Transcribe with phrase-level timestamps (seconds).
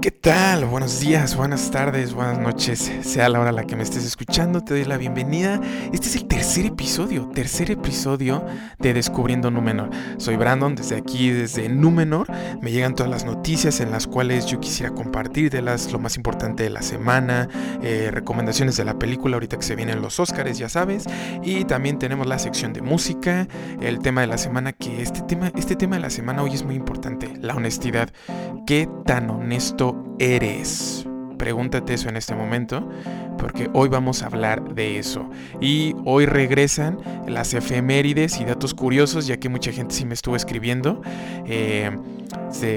[0.00, 0.64] ¿Qué tal?
[0.64, 4.74] Buenos días, buenas tardes, buenas noches, sea la hora la que me estés escuchando, te
[4.74, 5.60] doy la bienvenida.
[5.92, 8.44] Este es el tercer episodio, tercer episodio
[8.78, 9.90] de Descubriendo Númenor.
[10.18, 12.28] Soy Brandon, desde aquí, desde Númenor,
[12.62, 16.16] me llegan todas las noticias en las cuales yo quisiera compartir de las, lo más
[16.16, 17.48] importante de la semana,
[17.82, 21.06] eh, recomendaciones de la película, ahorita que se vienen los Oscars, ya sabes,
[21.42, 23.48] y también tenemos la sección de música,
[23.80, 26.62] el tema de la semana, que este tema, este tema de la semana hoy es
[26.62, 28.10] muy importante, la honestidad.
[28.64, 29.87] ¿Qué tan honesto
[30.18, 31.06] eres?
[31.38, 32.88] Pregúntate eso en este momento,
[33.38, 35.30] porque hoy vamos a hablar de eso.
[35.60, 36.98] Y hoy regresan
[37.28, 41.00] las efemérides y datos curiosos, ya que mucha gente sí me estuvo escribiendo.
[41.46, 41.96] Eh,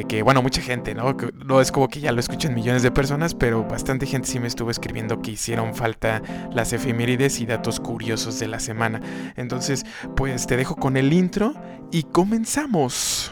[0.08, 1.18] que, bueno, mucha gente, ¿no?
[1.44, 4.48] No es como que ya lo escuchan millones de personas, pero bastante gente sí me
[4.48, 6.22] estuvo escribiendo que hicieron falta
[6.52, 9.02] las efemérides y datos curiosos de la semana.
[9.36, 9.86] Entonces,
[10.16, 11.54] pues te dejo con el intro
[11.91, 13.32] y comenzamos.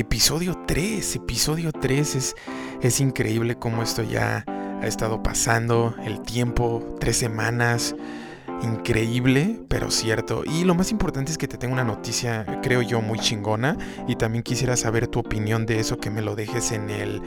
[0.00, 2.36] episodio 3, episodio 3 es,
[2.80, 7.96] es increíble cómo esto ya ha estado pasando, el tiempo, tres semanas,
[8.62, 10.44] increíble, pero cierto.
[10.44, 13.76] Y lo más importante es que te tengo una noticia, creo yo, muy chingona.
[14.06, 17.20] Y también quisiera saber tu opinión de eso, que me lo dejes en el,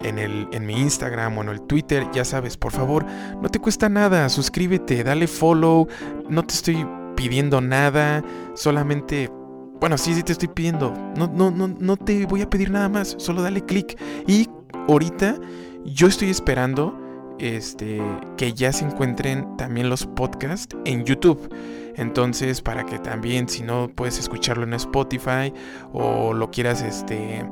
[0.00, 2.06] en el, en mi Instagram o en el Twitter.
[2.14, 3.04] Ya sabes, por favor,
[3.42, 5.88] no te cuesta nada, suscríbete, dale follow,
[6.30, 6.86] no te estoy
[7.16, 9.30] pidiendo nada, solamente
[9.84, 10.94] bueno, sí, sí te estoy pidiendo.
[11.14, 13.16] No, no, no, no te voy a pedir nada más.
[13.18, 14.00] Solo dale click.
[14.26, 14.48] Y
[14.88, 15.38] ahorita
[15.84, 16.98] yo estoy esperando
[17.38, 18.00] este,
[18.38, 21.54] que ya se encuentren también los podcasts en YouTube.
[21.96, 25.52] Entonces, para que también, si no puedes escucharlo en Spotify
[25.92, 27.44] o lo quieras este,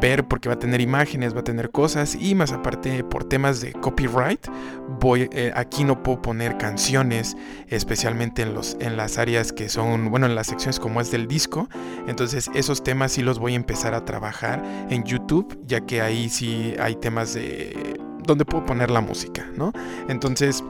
[0.00, 3.60] ver porque va a tener imágenes, va a tener cosas y más aparte por temas
[3.60, 4.46] de copyright,
[5.00, 7.36] voy eh, aquí no puedo poner canciones,
[7.68, 11.28] especialmente en los en las áreas que son, bueno, en las secciones como es del
[11.28, 11.68] disco.
[12.06, 16.28] Entonces, esos temas sí los voy a empezar a trabajar en YouTube, ya que ahí
[16.28, 19.72] sí hay temas de donde puedo poner la música, ¿no?
[20.08, 20.62] Entonces,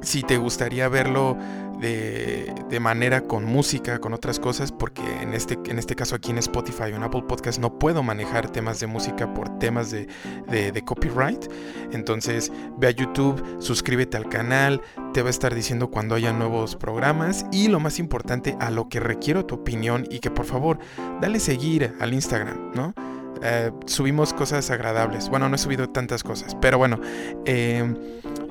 [0.00, 1.36] si te gustaría verlo
[1.80, 6.30] de, de, manera con música, con otras cosas, porque en este, en este caso aquí
[6.30, 10.08] en Spotify o en Apple Podcast no puedo manejar temas de música por temas de,
[10.48, 11.50] de, copyright.
[11.92, 16.76] Entonces ve a YouTube, suscríbete al canal, te va a estar diciendo cuando haya nuevos
[16.76, 20.78] programas y lo más importante, a lo que requiero tu opinión y que por favor,
[21.20, 22.94] dale seguir al Instagram, ¿no?
[23.42, 25.28] Eh, subimos cosas agradables.
[25.28, 27.00] Bueno, no he subido tantas cosas, pero bueno,
[27.44, 27.94] eh,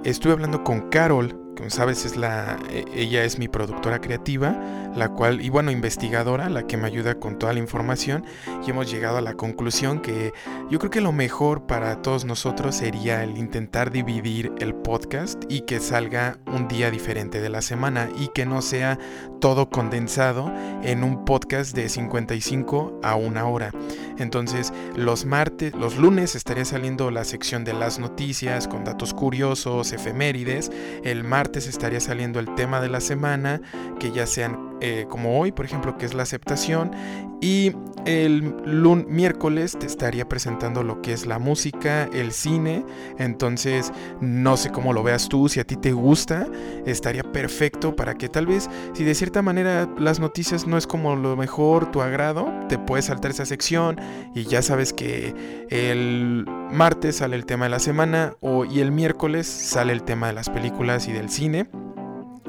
[0.04, 2.57] estuve hablando con Carol, como sabes es la
[2.94, 4.56] ella es mi productora creativa
[4.95, 8.25] la cual y bueno investigadora la que me ayuda con toda la información
[8.66, 10.34] y hemos llegado a la conclusión que
[10.69, 15.62] yo creo que lo mejor para todos nosotros sería el intentar dividir el podcast y
[15.62, 18.97] que salga un día diferente de la semana y que no sea
[19.40, 20.51] todo condensado
[20.84, 23.72] en un podcast de 55 a una hora.
[24.17, 29.91] Entonces los martes los lunes estaría saliendo la sección de las noticias con datos curiosos
[29.91, 30.72] efemérides
[31.03, 33.62] el martes estaría saliendo el tema de la semana,
[34.00, 36.92] que ya sean eh, como hoy, por ejemplo, que es la aceptación.
[37.42, 37.74] Y
[38.06, 38.56] el
[39.08, 42.86] miércoles te estaría presentando lo que es la música, el cine.
[43.20, 46.48] Entonces, no sé cómo lo veas tú, si a ti te gusta,
[46.86, 51.16] estaría perfecto para que tal vez, si de cierta manera las noticias no es como
[51.16, 54.00] lo mejor, tu agrado, te puedes saltar esa sección
[54.34, 55.36] y ya sabes que
[55.70, 60.28] el martes sale el tema de la semana o, y el miércoles sale el tema
[60.28, 61.70] de las películas y del cine.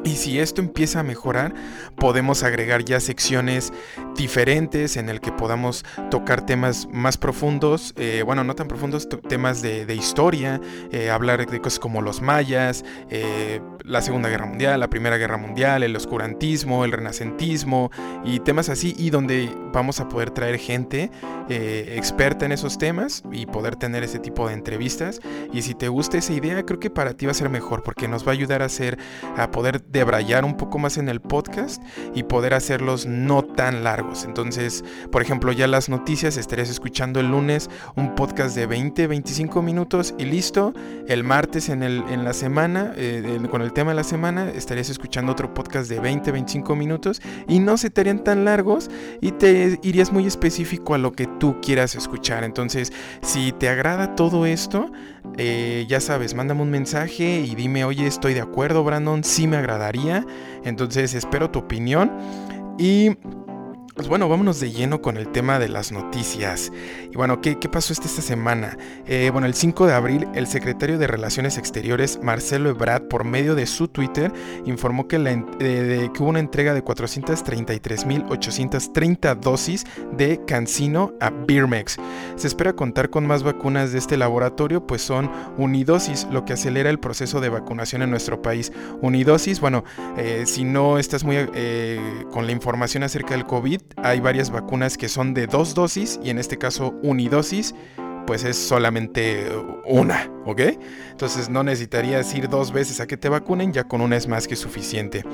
[0.05, 1.55] Y si esto empieza a mejorar,
[1.97, 3.73] podemos agregar ya secciones
[4.17, 9.63] diferentes en el que podamos tocar temas más profundos, eh, bueno, no tan profundos, temas
[9.63, 10.61] de, historia,
[10.93, 15.39] eh, hablar de cosas como los mayas, eh, la Segunda Guerra Mundial, la Primera Guerra
[15.39, 17.91] Mundial, el oscurantismo, el renacentismo
[18.25, 21.11] y temas así, y donde vamos a poder traer gente
[21.49, 25.21] experta en esos temas y poder tener ese tipo de entrevistas.
[25.53, 28.09] Y si te gusta esa idea, creo que para ti va a ser mejor porque
[28.09, 28.99] nos va a ayudar a hacer,
[29.37, 31.83] a poder debrayar un poco más en el podcast
[32.15, 34.25] y poder hacerlos no tan largos.
[34.25, 39.63] Entonces, por ejemplo, ya las noticias estarías escuchando el lunes un podcast de 20, 25
[39.63, 40.73] minutos y listo.
[41.07, 44.91] El martes en, el, en la semana eh, con el tema de la semana, estarías
[44.91, 48.91] escuchando otro podcast de 20, 25 minutos y no se te harían tan largos
[49.21, 52.43] y te irías muy específico a lo que tú quieras escuchar.
[52.43, 52.93] Entonces,
[53.23, 54.91] si te agrada todo esto,
[55.37, 59.59] eh, ya sabes, mándame un mensaje y dime, oye, estoy de acuerdo, Brandon, sí me
[59.59, 60.27] agradaría.
[60.65, 62.11] Entonces, espero tu opinión.
[62.81, 63.17] Y
[63.99, 66.71] pues bueno, vámonos de lleno con el tema de las noticias.
[67.11, 68.79] Y bueno, ¿qué, pasó esta, semana?
[69.07, 73.57] Eh, bueno, el 5 de abril, el secretario de Relaciones Exteriores, Marcelo Ebrard, por medio
[73.57, 74.33] de su Twitter,
[74.67, 81.97] informó que, la, eh, que hubo una entrega de 433.830 dosis de Cancino a Birmex.
[82.37, 86.89] Se espera contar con más vacunas de este laboratorio, pues son unidosis, lo que acelera
[86.89, 88.73] el proceso de vacunación en nuestro país.
[89.03, 89.83] Unidosis, bueno,
[90.17, 91.49] eh, si no estás muy
[92.31, 96.31] con la información acerca del COVID, hay varias vacunas que son de dos dosis y
[96.31, 97.75] en este caso unidosis
[98.27, 99.47] pues es solamente
[99.87, 100.61] una, ¿ok?
[101.11, 104.47] Entonces no necesitarías ir dos veces a que te vacunen, ya con una es más
[104.47, 105.25] que suficiente.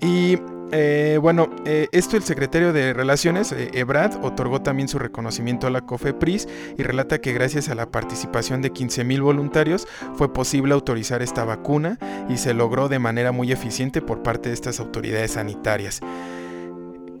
[0.00, 0.38] Y
[0.72, 5.70] eh, bueno, eh, esto el secretario de Relaciones, eh, Ebrad, otorgó también su reconocimiento a
[5.70, 6.48] la COFEPRIS
[6.78, 11.98] y relata que gracias a la participación de 15.000 voluntarios fue posible autorizar esta vacuna
[12.30, 16.00] y se logró de manera muy eficiente por parte de estas autoridades sanitarias.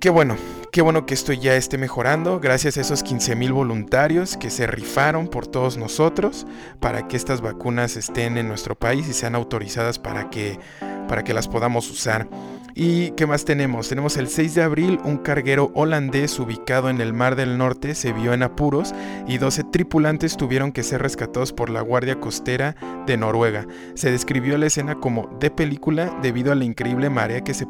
[0.02, 0.36] Qué bueno,
[0.72, 4.66] qué bueno que esto ya esté mejorando gracias a esos 15 mil voluntarios que se
[4.66, 6.44] rifaron por todos nosotros
[6.80, 10.58] para que estas vacunas estén en nuestro país y sean autorizadas para que,
[11.06, 12.26] para que las podamos usar.
[12.74, 13.90] ¿Y qué más tenemos?
[13.90, 18.14] Tenemos el 6 de abril, un carguero holandés ubicado en el Mar del Norte se
[18.14, 18.94] vio en apuros
[19.28, 22.74] y 12 tripulantes tuvieron que ser rescatados por la Guardia Costera
[23.06, 23.66] de Noruega.
[23.94, 27.66] Se describió la escena como de película debido a la increíble marea que se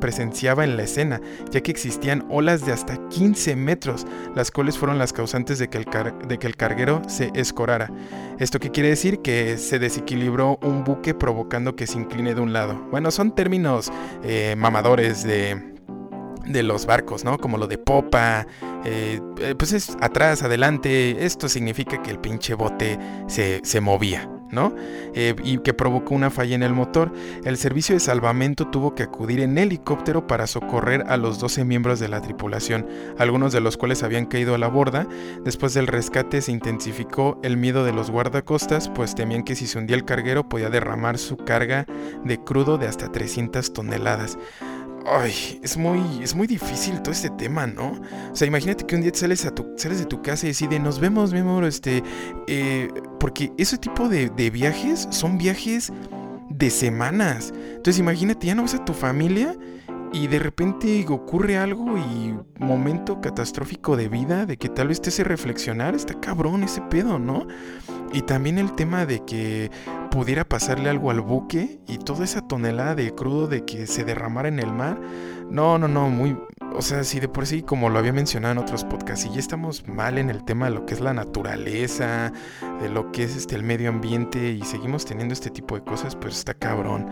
[0.00, 4.98] presenciaba en la escena, ya que existían olas de hasta 15 metros, las cuales fueron
[4.98, 7.90] las causantes de que el, carguero se escorara.
[8.38, 9.20] ¿Esto qué quiere decir?
[9.20, 12.86] Que se desequilibró un buque provocando que se incline de un lado.
[12.90, 13.90] Bueno, son términos...
[14.22, 15.74] Eh, mamadores de,
[16.46, 17.38] de los barcos, ¿no?
[17.38, 18.46] Como lo de popa,
[18.84, 24.28] eh, eh, pues es atrás, adelante, esto significa que el pinche bote se, se movía.
[25.14, 27.10] Eh, y que provocó una falla en el motor.
[27.44, 32.00] El servicio de salvamento tuvo que acudir en helicóptero para socorrer a los 12 miembros
[32.00, 32.86] de la tripulación,
[33.18, 35.06] algunos de los cuales habían caído a la borda.
[35.42, 39.78] Después del rescate se intensificó el miedo de los guardacostas, pues temían que si se
[39.78, 41.86] hundía el carguero podía derramar su carga
[42.24, 44.36] de crudo de hasta 300 toneladas.
[45.04, 48.00] Ay, es muy, es muy difícil todo este tema, ¿no?
[48.30, 50.80] O sea, imagínate que un día sales, a tu, sales de tu casa y decides,
[50.80, 52.02] nos vemos, mi amor, este...
[52.46, 52.88] Eh,
[53.18, 55.92] porque ese tipo de, de viajes son viajes
[56.50, 57.52] de semanas.
[57.56, 59.56] Entonces imagínate, ya no ves a tu familia
[60.12, 65.08] y de repente ocurre algo y momento catastrófico de vida, de que tal vez te
[65.08, 67.46] hace reflexionar, está cabrón ese pedo, ¿no?
[68.12, 69.70] Y también el tema de que
[70.10, 74.48] pudiera pasarle algo al buque y toda esa tonelada de crudo de que se derramara
[74.48, 75.00] en el mar.
[75.50, 76.36] No, no, no, muy...
[76.74, 79.38] O sea, si de por sí, como lo había mencionado en otros podcasts, y ya
[79.38, 82.32] estamos mal en el tema de lo que es la naturaleza,
[82.80, 86.16] de lo que es este, el medio ambiente, y seguimos teniendo este tipo de cosas,
[86.16, 87.08] pues está cabrón.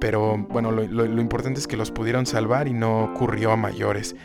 [0.00, 4.16] Pero bueno, lo, importante es que los pudieron salvar y no ocurrió a mayores.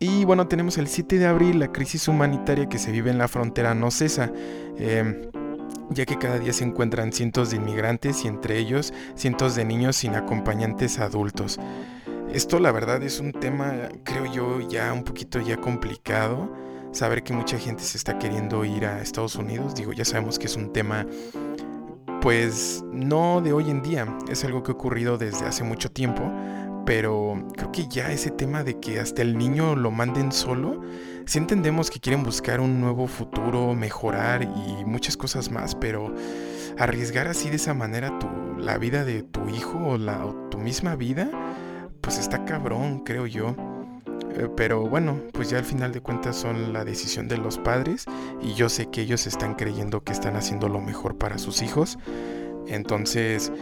[0.00, 3.26] Y bueno, tenemos el 7 de abril, la crisis humanitaria que se vive en la
[3.26, 4.30] frontera no cesa.
[4.78, 5.30] Eh,
[5.90, 9.96] ya que cada día se encuentran cientos de inmigrantes y entre ellos cientos de niños
[9.96, 11.58] sin acompañantes adultos.
[12.32, 16.52] Esto la verdad es un tema, creo yo, ya un poquito ya complicado.
[16.92, 20.46] Saber que mucha gente se está queriendo ir a Estados Unidos, digo, ya sabemos que
[20.46, 21.06] es un tema
[22.20, 26.22] pues no de hoy en día, es algo que ha ocurrido desde hace mucho tiempo,
[26.84, 30.80] pero creo que ya ese tema de que hasta el niño lo manden solo,
[31.26, 36.14] si entendemos que quieren buscar un nuevo futuro, mejorar y muchas cosas más, pero
[36.78, 40.96] arriesgar así de esa manera tu, la vida de tu hijo o, la, tu misma
[40.96, 41.30] vida,
[42.00, 43.54] pues está cabrón, creo yo.
[44.32, 48.04] Eh, pero bueno, pues ya al final de cuentas son la decisión de los padres
[48.42, 51.98] y yo sé que ellos están creyendo que están haciendo lo mejor para sus hijos.
[52.66, 53.52] Entonces,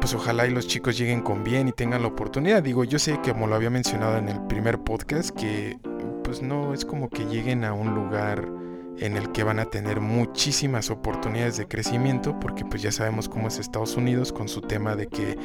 [0.00, 2.62] pues ojalá y los chicos lleguen con bien y tengan la oportunidad.
[2.62, 5.78] Digo, yo sé que como lo había mencionado en el primer podcast, que
[6.22, 8.48] pues no es como que lleguen a un lugar
[8.98, 13.48] en el que van a tener muchísimas oportunidades de crecimiento, porque pues ya sabemos cómo
[13.48, 15.36] es Estados Unidos con su tema de que,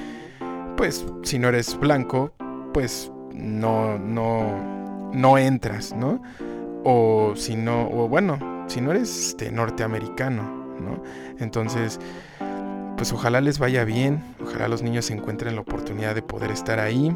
[0.78, 2.34] pues si no eres blanco,
[2.74, 6.22] pues no, no, no entras, ¿no?
[6.84, 10.44] O si no, o bueno, si no eres este, norteamericano,
[10.80, 11.04] ¿no?
[11.40, 12.00] Entonces,
[12.98, 17.16] pues ojalá les vaya bien, ojalá los niños encuentren la oportunidad de poder estar ahí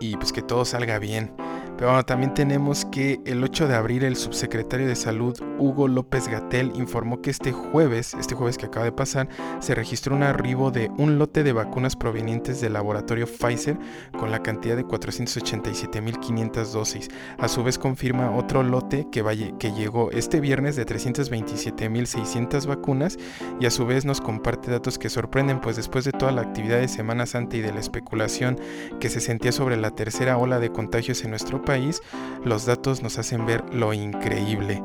[0.00, 1.32] y pues que todo salga bien
[1.76, 6.28] Pero bueno, también tenemos que el 8 de abril el subsecretario de Salud Hugo López
[6.28, 9.28] Gatel informó que este jueves, este jueves que acaba de pasar,
[9.58, 13.76] se registró un arribo de un lote de vacunas provenientes del laboratorio Pfizer
[14.18, 17.08] con la cantidad de 487.500 dosis.
[17.38, 19.24] A su vez confirma otro lote que,
[19.58, 23.18] que llegó este viernes de 327.600 vacunas
[23.60, 26.78] y a su vez nos comparte datos que sorprenden, pues después de toda la actividad
[26.78, 28.58] de Semana Santa y de la especulación
[29.00, 32.02] que se sentía sobre la tercera ola de contagios en nuestro país,
[32.44, 34.82] los datos nos hacen ver lo increíble.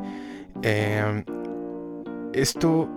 [0.62, 1.24] Em,
[2.33, 2.89] esto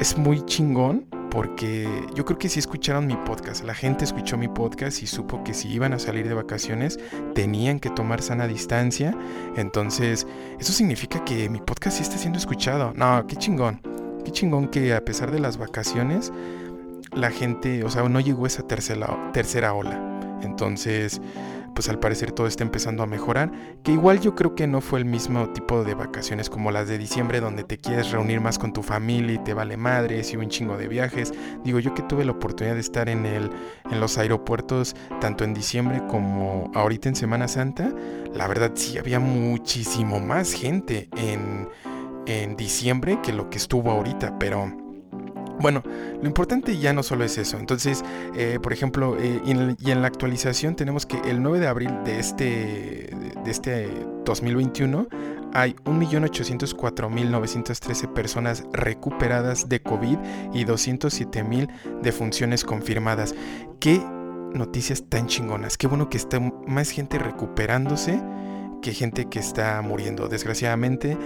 [0.00, 4.48] es muy chingón porque yo creo que si escucharon mi podcast, la gente escuchó mi
[4.48, 6.98] podcast y supo que si iban a salir de vacaciones
[7.34, 9.14] tenían que tomar sana distancia.
[9.56, 10.26] Entonces,
[10.58, 12.92] eso significa que mi podcast sí está siendo escuchado.
[12.94, 13.80] No, qué chingón.
[14.24, 16.32] Qué chingón que a pesar de las vacaciones,
[17.12, 20.38] la gente, o sea, no llegó esa tercera, tercera ola.
[20.42, 21.20] Entonces,
[21.76, 23.52] pues al parecer todo está empezando a mejorar,
[23.84, 26.96] que igual yo creo que no fue el mismo tipo de vacaciones como las de
[26.96, 30.48] diciembre donde te quieres reunir más con tu familia y te vale madres y un
[30.48, 31.34] chingo de viajes.
[31.64, 33.50] Digo, yo que tuve la oportunidad de estar en el
[33.90, 37.92] en los aeropuertos tanto en diciembre como ahorita en Semana Santa,
[38.32, 41.68] la verdad sí había muchísimo más gente en
[42.24, 44.85] en diciembre que lo que estuvo ahorita, pero
[45.60, 45.82] bueno,
[46.20, 47.58] lo importante ya no solo es eso.
[47.58, 51.90] Entonces, eh, por ejemplo, eh, y, en, la actualización tenemos que el 9 de abril
[52.04, 53.10] de este,
[53.44, 53.90] de este
[54.24, 55.08] 2021
[55.52, 60.18] hay 1.804.913 personas recuperadas de COVID
[60.52, 63.36] y 207.000 defunciones confirmadas.
[63.80, 64.02] ¿Qué
[64.52, 65.78] noticias tan chingonas?
[65.78, 68.20] Qué bueno que está más gente recuperándose
[68.82, 70.28] que gente que está muriendo.
[70.28, 71.16] Desgraciadamente,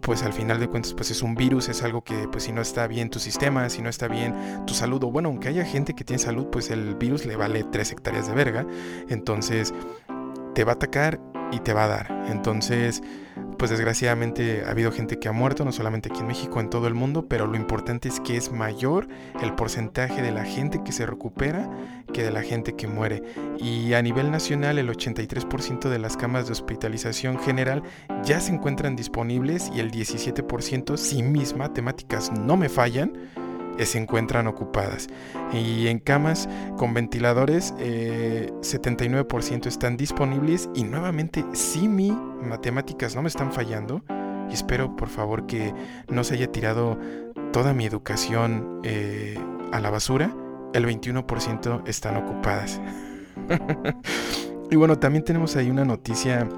[0.00, 2.60] pues al final de cuentas pues es un virus, es algo que pues si no
[2.60, 4.34] está bien tu sistema, si no está bien
[4.66, 7.64] tu salud, o bueno, aunque haya gente que tiene salud, pues el virus le vale
[7.64, 8.66] 3 hectáreas de verga,
[9.08, 9.74] entonces
[10.54, 11.20] te va a atacar
[11.52, 12.24] y te va a dar.
[12.28, 13.02] Entonces,
[13.60, 16.86] pues desgraciadamente ha habido gente que ha muerto, no solamente aquí en México, en todo
[16.86, 19.06] el mundo, pero lo importante es que es mayor
[19.42, 21.70] el porcentaje de la gente que se recupera
[22.10, 23.22] que de la gente que muere.
[23.58, 27.82] Y a nivel nacional, el 83% de las camas de hospitalización general
[28.24, 33.12] ya se encuentran disponibles y el 17%, si mis matemáticas no me fallan,
[33.86, 35.08] se encuentran ocupadas.
[35.52, 40.68] Y en camas con ventiladores, 79% eh, están disponibles.
[40.74, 44.02] Y nuevamente, si mi matemáticas no me están fallando,
[44.48, 45.72] y espero por favor que
[46.08, 46.98] no se haya tirado
[47.52, 49.38] toda mi educación eh,
[49.72, 50.34] a la basura,
[50.72, 52.80] el 21% están ocupadas.
[54.70, 56.48] y bueno, también tenemos ahí una noticia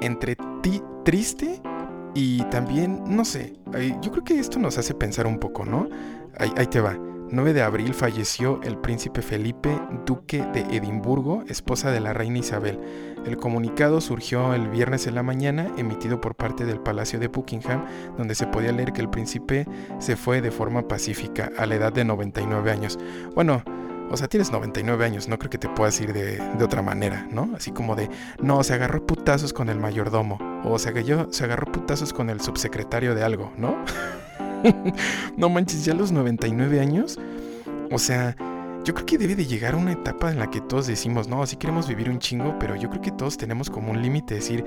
[0.00, 1.60] entre ti triste
[2.14, 3.54] y también, no sé,
[4.02, 5.88] yo creo que esto nos hace pensar un poco, ¿no?
[6.38, 6.98] Ahí, te va.
[7.32, 12.80] 9 de abril falleció el príncipe Felipe, duque de Edimburgo, esposa de la reina Isabel.
[13.24, 17.84] El comunicado surgió el viernes en la mañana, emitido por parte del Palacio de Buckingham,
[18.16, 19.66] donde se podía leer que el príncipe
[20.00, 22.98] se fue de forma pacífica a la edad de 99 años.
[23.36, 23.62] Bueno,
[24.10, 27.50] o sea, tienes 99 años, no creo que te puedas ir de, otra manera, ¿no?
[27.56, 28.10] Así como de,
[28.42, 32.40] no, se agarró putazos con el mayordomo, o se agarró, se agarró putazos con el
[32.40, 33.76] subsecretario de algo, ¿no?
[35.36, 37.18] no manches, ya los 99 años,
[37.90, 38.36] o sea,
[38.84, 41.46] yo creo que debe de llegar a una etapa en la que todos decimos, no,
[41.46, 44.40] sí queremos vivir un chingo, pero yo creo que todos tenemos como un límite de
[44.40, 44.64] decir,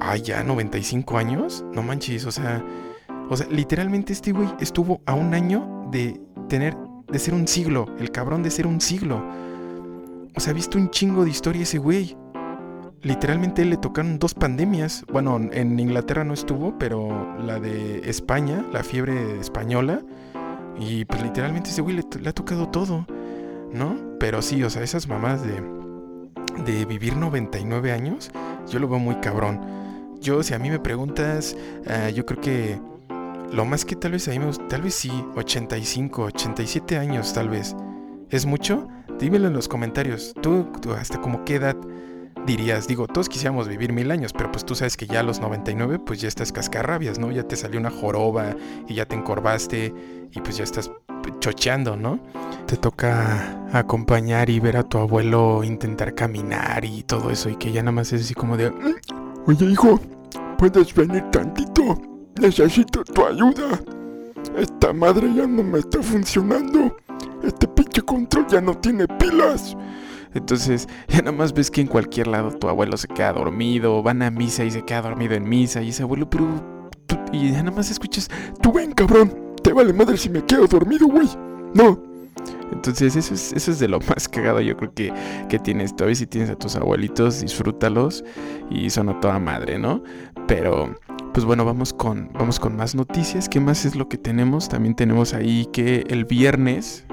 [0.00, 2.64] ay, ya 95 años, no manches, o sea,
[3.28, 6.76] o sea, literalmente este güey estuvo a un año de tener
[7.10, 9.24] de ser un siglo, el cabrón de ser un siglo.
[10.36, 12.16] O sea, ha visto un chingo de historia ese güey.
[13.02, 15.04] Literalmente le tocaron dos pandemias.
[15.10, 20.02] Bueno, en Inglaterra no estuvo, pero la de España, la fiebre española.
[20.78, 23.06] Y pues literalmente ese güey le, ha tocado todo,
[23.72, 23.96] ¿no?
[24.18, 25.62] Pero sí, o sea, esas mamás de,
[26.64, 28.30] de vivir 99 años,
[28.68, 29.60] yo lo veo muy cabrón.
[30.20, 32.80] Yo, si a mí me preguntas, ah, yo creo que
[33.52, 37.48] lo más que tal vez a mí me tal vez sí, 85, 87 años tal
[37.48, 37.74] vez.
[38.30, 38.86] ¿Es mucho?
[39.18, 40.34] Dímelo en los comentarios.
[40.40, 41.76] ¿Tú, hasta como qué edad
[42.46, 42.86] dirías?
[42.86, 45.98] Digo, todos quisiéramos vivir mil años, pero pues tú sabes que ya a los 99
[45.98, 47.32] pues ya estás cascarrabias, ¿no?
[47.32, 48.54] Ya te salió una joroba
[48.86, 49.92] y ya te encorvaste
[50.30, 50.90] y pues ya estás
[51.40, 52.20] chocheando, ¿no?
[52.66, 57.72] Te toca acompañar y ver a tu abuelo intentar caminar y todo eso y que
[57.72, 58.70] ya nada más es así como de...
[58.70, 58.94] Mm,
[59.46, 60.00] oye hijo,
[60.56, 62.09] ¿puedes venir tantito?
[62.38, 63.80] Necesito tu ayuda.
[64.56, 66.96] Esta madre ya no me está funcionando.
[67.42, 69.76] Este pinche control ya no tiene pilas.
[70.34, 74.22] Entonces, ya nada más ves que en cualquier lado tu abuelo se queda dormido, van
[74.22, 76.46] a misa y se queda dormido en misa, y ese abuelo, pero.
[77.32, 78.30] y ya nada más escuchas,
[78.62, 81.28] tú ven, cabrón, te vale madre si me quedo dormido, güey.
[81.74, 82.00] No,
[82.72, 85.12] Entonces eso es, eso es de lo más cagado yo creo que,
[85.48, 85.94] que tienes.
[85.96, 88.24] Todavía si tienes a tus abuelitos, disfrútalos
[88.70, 90.02] y son a toda madre, ¿no?
[90.46, 90.94] Pero
[91.32, 93.48] pues bueno, vamos con, vamos con más noticias.
[93.48, 94.68] ¿Qué más es lo que tenemos?
[94.68, 97.04] También tenemos ahí que el viernes,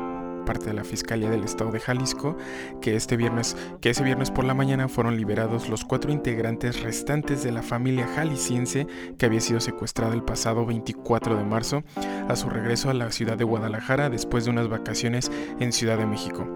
[0.48, 2.38] parte de la Fiscalía del Estado de Jalisco,
[2.82, 7.44] que este viernes, que ese viernes por la mañana fueron liberados los cuatro integrantes restantes
[7.44, 8.88] de la familia jalisciense
[9.18, 11.84] que había sido secuestrada el pasado 24 de marzo
[12.30, 16.06] a su regreso a la ciudad de Guadalajara después de unas vacaciones en Ciudad de
[16.06, 16.48] México.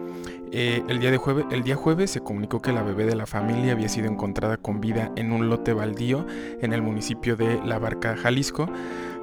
[0.53, 3.25] Eh, el, día de jueves, el día jueves se comunicó que la bebé de la
[3.25, 6.25] familia había sido encontrada con vida en un lote baldío
[6.61, 8.69] en el municipio de La Barca, Jalisco.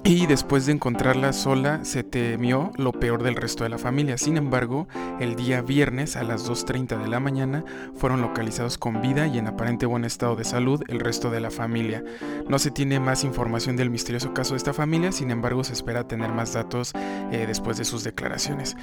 [0.08, 4.20] Y después de encontrarla sola, se temió lo peor del resto de la familia.
[4.20, 4.88] Sin embargo,
[5.20, 9.48] el día viernes a las 2.30 de la mañana fueron localizados con vida y en
[9.48, 12.04] aparente buen estado de salud el resto de la familia.
[12.48, 16.08] No se tiene más información del misterioso caso de esta familia, sin embargo se espera
[16.08, 16.92] tener más datos
[17.32, 18.78] eh, después de sus declaraciones.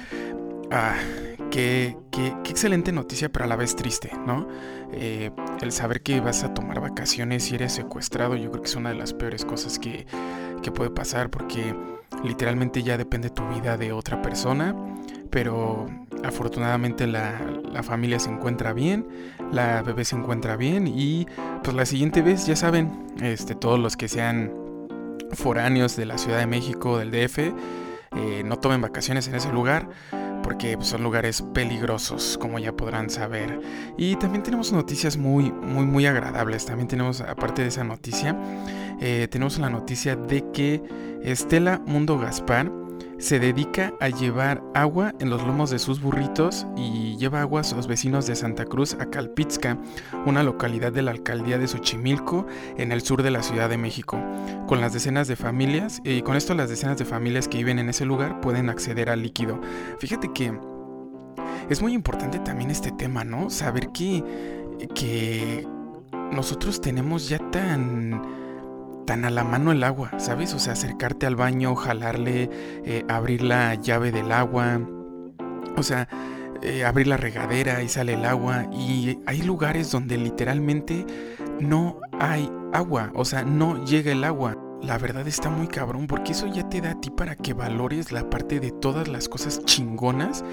[0.71, 0.95] Ah,
[1.51, 4.47] qué, qué, excelente noticia, pero a la vez triste, ¿no?
[4.91, 8.75] Eh, el saber que vas a tomar vacaciones y eres secuestrado, yo creo que es
[8.75, 10.05] una de las peores cosas que
[10.63, 11.75] que puede pasar porque
[12.23, 14.75] literalmente ya depende tu vida de otra persona,
[15.29, 15.85] pero
[16.23, 19.07] afortunadamente la, familia se encuentra bien,
[19.51, 21.27] la bebé se encuentra bien y
[21.63, 24.51] pues la siguiente vez ya saben, este, todos los que sean
[25.33, 29.89] foráneos de la Ciudad de México, del DF, eh, no tomen vacaciones en ese lugar
[30.43, 33.59] porque pues, son lugares peligrosos, como ya podrán saber.
[33.97, 36.65] Y también tenemos noticias muy, muy, muy agradables.
[36.65, 38.37] También tenemos, aparte de esa noticia,
[39.01, 40.83] eh, tenemos la noticia de que
[41.23, 42.82] Estela Mundo Gaspar
[43.17, 47.75] se dedica a llevar agua en los lomos de sus burritos y lleva agua a
[47.75, 49.77] los vecinos de Santa Cruz a Calpitzca,
[50.25, 52.45] una localidad de la alcaldía de Xochimilco
[52.77, 54.19] en el sur de la Ciudad de México.
[54.67, 57.89] Con las decenas de familias, y con esto las decenas de familias que viven en
[57.89, 59.59] ese lugar pueden acceder al líquido.
[59.99, 60.53] Fíjate que
[61.69, 63.49] es muy importante también este tema, ¿no?
[63.49, 64.23] Saber que,
[64.95, 65.67] que
[66.31, 68.42] nosotros tenemos ya tan
[69.05, 70.53] tan a la mano el agua, ¿sabes?
[70.53, 72.49] O sea, acercarte al baño, jalarle,
[72.85, 74.81] eh, abrir la llave del agua,
[75.75, 76.07] o sea,
[76.61, 78.65] eh, abrir la regadera y sale el agua.
[78.71, 81.05] Y hay lugares donde literalmente
[81.59, 84.57] no hay agua, o sea, no llega el agua.
[84.81, 88.11] La verdad está muy cabrón porque eso ya te da a ti para que valores
[88.11, 90.43] la parte de todas las cosas chingonas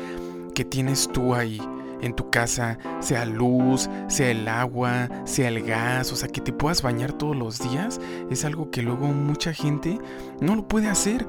[0.54, 1.60] que tienes tú ahí
[2.02, 6.52] en tu casa, sea luz, sea el agua, sea el gas, o sea, que te
[6.52, 9.98] puedas bañar todos los días, es algo que luego mucha gente
[10.40, 11.26] no lo puede hacer.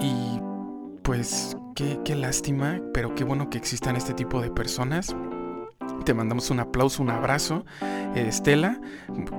[0.00, 0.40] Y
[1.02, 5.14] pues qué, qué lástima, pero qué bueno que existan este tipo de personas
[6.04, 7.64] te mandamos un aplauso, un abrazo.
[8.14, 8.78] Eh, Estela,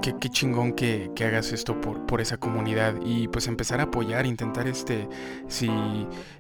[0.02, 4.26] qué, chingón que, que, hagas esto por, por esa comunidad y pues empezar a apoyar,
[4.26, 5.08] intentar este,
[5.48, 5.70] si,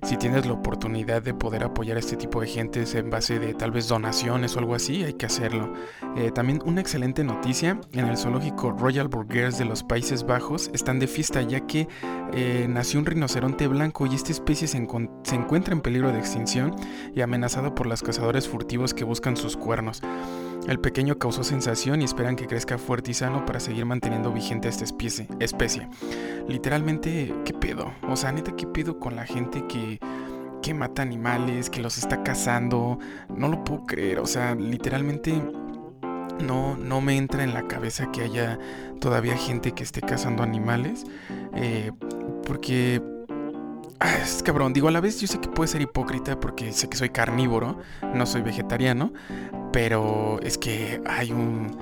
[0.01, 3.53] si tienes la oportunidad de poder apoyar a este tipo de gente en base de
[3.53, 5.73] tal vez donaciones o algo así, hay que hacerlo.
[6.15, 10.99] Eh, también una excelente noticia, en el zoológico Royal Burgers de los Países Bajos están
[10.99, 11.87] de fiesta ya que
[12.33, 16.75] eh, nació un rinoceronte blanco y esta especie se encuentra en peligro de extinción
[17.13, 19.92] y amenazada por los cazadores furtivos que buscan sus cuernos.
[20.67, 24.69] El pequeño causó sensación y esperan que crezca fuerte y sano para seguir manteniendo vigente
[24.69, 25.89] esta especie.
[26.47, 27.93] Literalmente, ¿qué pedo?
[28.07, 29.99] O sea, neta, ¿qué pedo con la gente que,
[30.61, 32.97] que mata animales, que los está cazando?
[33.35, 35.41] No lo puedo creer, o sea, literalmente
[36.39, 38.57] no, no me entra en la cabeza que haya
[38.99, 41.03] todavía gente que esté cazando animales.
[41.55, 41.91] Eh,
[42.45, 43.01] porque
[44.03, 46.97] es cabrón, digo, a la vez yo sé que puede ser hipócrita porque sé que
[46.97, 47.79] soy carnívoro,
[48.13, 49.13] no soy vegetariano,
[49.71, 51.77] pero es que hay un,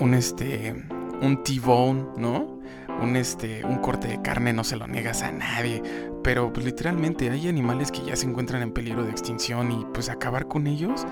[0.00, 0.74] un este,
[1.22, 2.60] un T-bone, ¿no?
[3.00, 5.82] Un este, un corte de carne no se lo niegas a nadie,
[6.22, 10.08] pero pues literalmente hay animales que ya se encuentran en peligro de extinción y pues
[10.08, 11.06] acabar con ellos,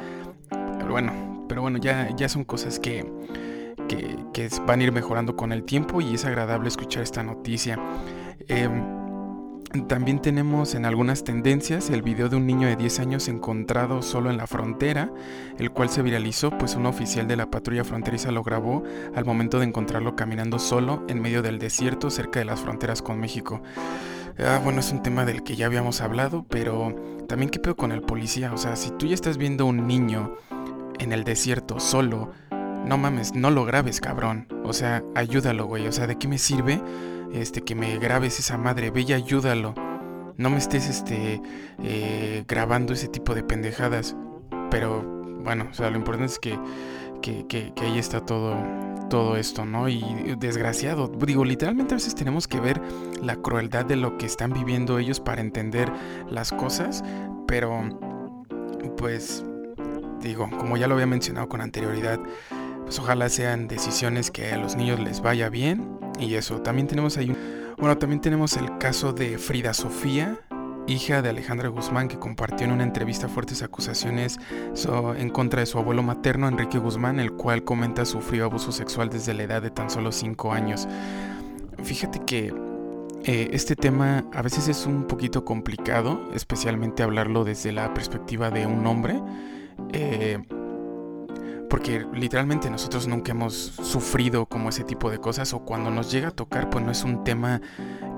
[0.49, 3.11] pero bueno, pero bueno, ya, ya son cosas que,
[3.89, 7.79] que, que van a ir mejorando con el tiempo y es agradable escuchar esta noticia.
[8.49, 8.69] Eh,
[9.81, 14.31] también tenemos en algunas tendencias el video de un niño de 10 años encontrado solo
[14.31, 15.11] en la frontera,
[15.59, 18.83] el cual se viralizó pues un oficial de la patrulla fronteriza lo grabó
[19.15, 23.19] al momento de encontrarlo caminando solo en medio del desierto cerca de las fronteras con
[23.19, 23.63] México.
[24.39, 26.95] Ah, bueno, es un tema del que ya habíamos hablado, pero
[27.27, 30.35] también qué pedo con el policía, o sea, si tú ya estás viendo un niño
[30.99, 32.31] en el desierto solo,
[32.87, 34.49] no mames, no lo grabes, cabrón.
[34.65, 35.87] O sea, ayúdalo, güey.
[35.87, 36.81] O sea, ¿de qué me sirve?
[37.33, 39.75] Este, que me grabes esa madre, ve ayúdalo.
[40.37, 41.41] No me estés este,
[41.83, 44.17] eh, grabando ese tipo de pendejadas.
[44.71, 45.03] Pero
[45.43, 46.59] bueno, o sea, lo importante es que,
[47.21, 48.57] que, que, ahí está todo,
[49.11, 49.89] todo esto, ¿no?
[49.89, 50.03] Y
[50.39, 52.81] desgraciado, digo, literalmente a veces tenemos que ver
[53.21, 55.93] la crueldad de lo que están viviendo ellos para entender
[56.31, 57.05] las cosas,
[57.47, 57.83] pero
[58.97, 59.45] pues
[60.21, 62.21] digo, como ya lo había mencionado con anterioridad,
[62.85, 66.61] pues ojalá sean decisiones que a los niños les vaya bien y eso.
[66.61, 67.35] También tenemos ahí.
[67.79, 70.39] Bueno, también tenemos el caso de Frida Sofía,
[70.87, 74.39] hija de Alejandra Guzmán, que compartió en una entrevista fuertes acusaciones
[75.17, 79.35] en contra de su abuelo materno, Enrique Guzmán, el cual comenta sufrió abuso sexual desde
[79.35, 80.87] la edad de tan solo 5 años.
[81.83, 82.55] Fíjate que
[83.25, 88.67] eh, este tema a veces es un poquito complicado, especialmente hablarlo desde la perspectiva de
[88.67, 89.21] un hombre.
[89.93, 90.39] Eh,
[91.73, 96.29] porque literalmente nosotros nunca hemos sufrido como ese tipo de cosas o cuando nos llega
[96.29, 97.63] a tocar pues no es un tema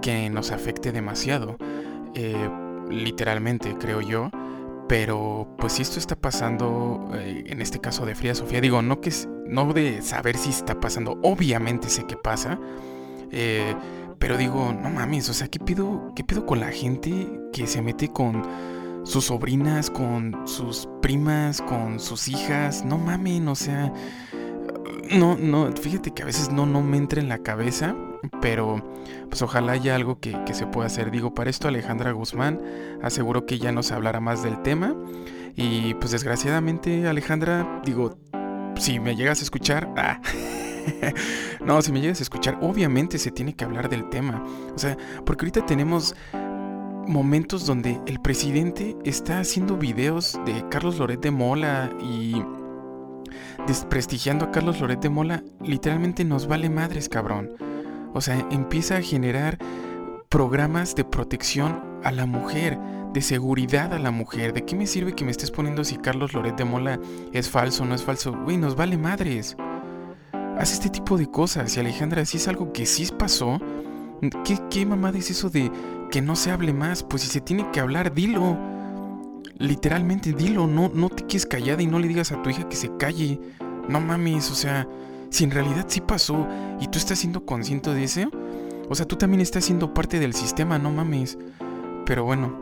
[0.03, 1.57] que nos afecte demasiado.
[2.17, 2.51] Eh,
[2.91, 4.33] literalmente, creo yo.
[4.89, 9.01] Pero pues si esto está pasando, eh, en este caso de Frida Sofía, digo, no,
[9.01, 9.13] que,
[9.47, 12.59] no de saber si está pasando, obviamente sé que pasa.
[13.31, 13.73] Eh,
[14.19, 17.83] pero digo, no mames, o sea, ¿qué pido, ¿qué pido con la gente que se
[17.83, 18.43] mete con
[19.05, 22.85] sus sobrinas, con sus primas, con sus hijas?
[22.85, 23.93] No mames, o sea,
[25.17, 27.95] no, no, fíjate que a veces no, no me entra en la cabeza
[28.41, 28.83] pero
[29.29, 31.11] pues ojalá haya algo que, se pueda hacer.
[31.11, 32.61] Digo, para esto Alejandra Guzmán
[33.03, 34.95] aseguró que ya no se hablará más del tema
[35.57, 38.17] y pues desgraciadamente Alejandra, digo,
[38.77, 40.21] si me llegas a escuchar, ah,
[41.65, 44.45] no, si me llegas a escuchar, obviamente se tiene que hablar del tema.
[44.75, 46.15] O sea, porque ahorita tenemos
[47.07, 52.35] momentos donde el presidente está haciendo videos de Carlos Loret de Mola y
[53.67, 57.51] desprestigiando a Carlos Loret de Mola, literalmente nos vale madres, cabrón.
[58.13, 59.59] O sea, empieza a generar
[60.29, 62.79] programas de protección a la mujer,
[63.13, 64.53] de seguridad a la mujer.
[64.53, 67.01] ¿De qué me sirve que me estés poniendo si Carlos Loret de Mola
[67.33, 68.33] es falso o no es falso?
[68.45, 69.57] Güey, nos vale madres.
[70.59, 71.77] Haz este tipo de cosas.
[71.77, 73.61] Y Alejandra, si es algo que sí pasó,
[74.45, 75.71] ¿qué, qué mamada es eso de
[76.15, 77.03] que no se hable más?
[77.03, 78.57] Pues si se tiene que hablar, dilo.
[79.59, 80.69] Literalmente, dilo.
[80.69, 83.41] No, no te quedes callada y no le digas a tu hija que se calle.
[83.89, 84.87] No mames, o sea,
[85.31, 86.47] si en realidad sí pasó
[86.81, 88.31] y tú estás siendo consciente de eso,
[88.89, 91.37] o sea, tú también estás siendo parte del sistema, no mames.
[92.07, 92.61] Pero bueno,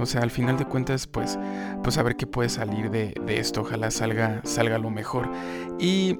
[0.00, 1.38] o sea, al final de cuentas, pues,
[1.84, 3.60] pues a ver qué puede salir de, esto.
[3.60, 5.30] Ojalá salga, salga lo mejor.
[5.78, 6.18] Y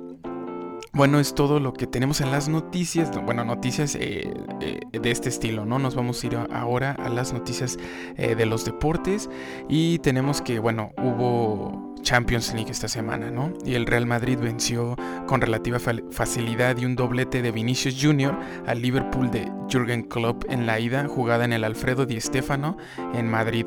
[0.93, 3.11] bueno, es todo lo que tenemos en las noticias.
[3.25, 5.79] Bueno, noticias eh, eh, de este estilo, ¿no?
[5.79, 7.79] Nos vamos a ir ahora a las noticias
[8.17, 9.29] eh, de los deportes.
[9.69, 13.53] Y tenemos que, bueno, hubo Champions League esta semana, ¿no?
[13.65, 14.97] Y el Real Madrid venció
[15.27, 18.39] con relativa facilidad y un doblete de Vinicius Jr.
[18.67, 22.77] al Liverpool de Jürgen Klopp en la ida jugada en el Alfredo Di Stéfano
[23.15, 23.67] en Madrid.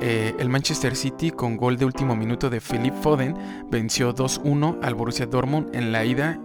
[0.00, 3.34] Eh, el Manchester City con gol de último minuto de Philip Foden
[3.70, 6.38] venció 2-1 al Borussia Dortmund en la ida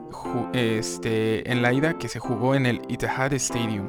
[0.54, 3.88] este, en la ida que se jugó en el Etihad Stadium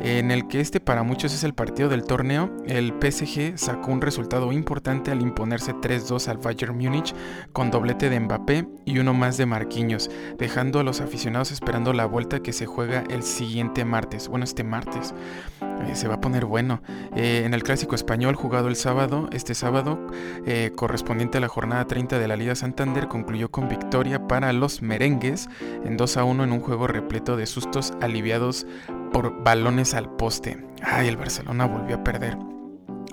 [0.00, 4.00] en el que este para muchos es el partido del torneo, el PSG sacó un
[4.00, 7.14] resultado importante al imponerse 3-2 al Bayern Múnich
[7.52, 12.06] con doblete de Mbappé y uno más de Marquinhos, dejando a los aficionados esperando la
[12.06, 15.14] vuelta que se juega el siguiente martes, bueno este martes.
[15.60, 16.82] Eh, se va a poner bueno.
[17.16, 19.98] Eh, en el clásico español jugado el sábado, este sábado,
[20.46, 24.82] eh, correspondiente a la jornada 30 de la Liga Santander, concluyó con victoria para los
[24.82, 25.48] merengues
[25.84, 28.66] en 2 a 1 en un juego repleto de sustos aliviados
[29.12, 30.66] por balones al poste.
[30.82, 32.36] Ay, el Barcelona volvió a perder.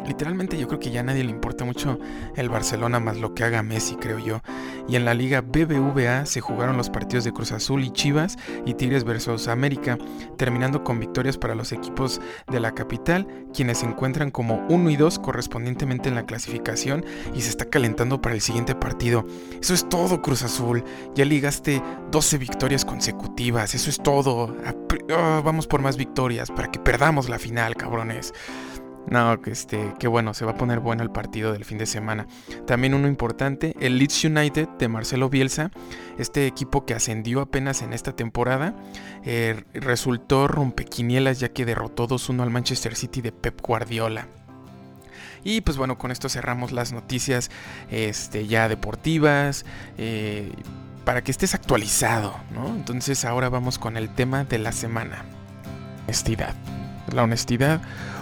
[0.09, 1.99] Literalmente yo creo que ya a nadie le importa mucho
[2.35, 4.41] el Barcelona más lo que haga Messi, creo yo.
[4.87, 8.73] Y en la liga BBVA se jugaron los partidos de Cruz Azul y Chivas y
[8.73, 9.99] Tigres versus América,
[10.35, 14.95] terminando con victorias para los equipos de la capital, quienes se encuentran como 1 y
[14.95, 19.27] 2 correspondientemente en la clasificación y se está calentando para el siguiente partido.
[19.61, 20.83] Eso es todo, Cruz Azul.
[21.13, 24.57] Ya ligaste 12 victorias consecutivas, eso es todo.
[25.11, 28.33] Ah, vamos por más victorias para que perdamos la final, cabrones.
[29.09, 31.87] No, que este, que bueno, se va a poner bueno el partido del fin de
[31.87, 32.27] semana.
[32.67, 35.71] También uno importante, el Leeds United de Marcelo Bielsa,
[36.19, 38.75] este equipo que ascendió apenas en esta temporada,
[39.23, 44.27] eh, resultó rompequinielas ya que derrotó 2-1 al Manchester City de Pep Guardiola.
[45.43, 47.49] Y pues bueno, con esto cerramos las noticias
[47.89, 49.65] este, ya deportivas.
[49.97, 50.51] Eh,
[51.05, 52.67] para que estés actualizado, ¿no?
[52.67, 55.25] Entonces ahora vamos con el tema de la semana.
[56.03, 56.53] Honestidad.
[57.11, 57.81] La honestidad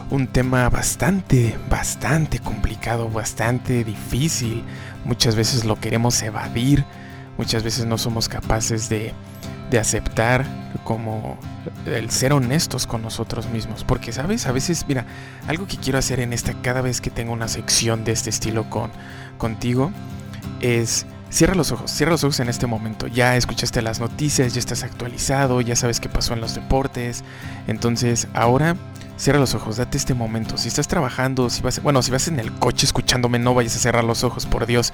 [0.10, 4.63] un tema bastante, bastante complicado, bastante difícil.
[5.06, 6.86] Muchas veces lo queremos evadir,
[7.38, 9.13] muchas veces no somos capaces de,
[9.70, 10.46] de aceptar
[10.84, 11.38] como
[11.86, 13.84] el ser honestos con nosotros mismos.
[13.84, 14.48] Porque, ¿sabes?
[14.48, 15.06] A veces, mira,
[15.48, 18.70] algo que quiero hacer en esta, cada vez que tengo una sección de este estilo
[18.70, 18.91] con,
[19.38, 19.91] contigo,
[20.62, 23.08] es Cierra los ojos, cierra los ojos en este momento.
[23.08, 27.24] Ya escuchaste las noticias, ya estás actualizado, ya sabes qué pasó en los deportes.
[27.68, 28.78] Entonces, ahora
[29.18, 30.58] cierra los ojos, date este momento.
[30.58, 33.80] Si estás trabajando, si vas, bueno, si vas en el coche escuchándome, no vayas a
[33.80, 34.94] cerrar los ojos, por Dios.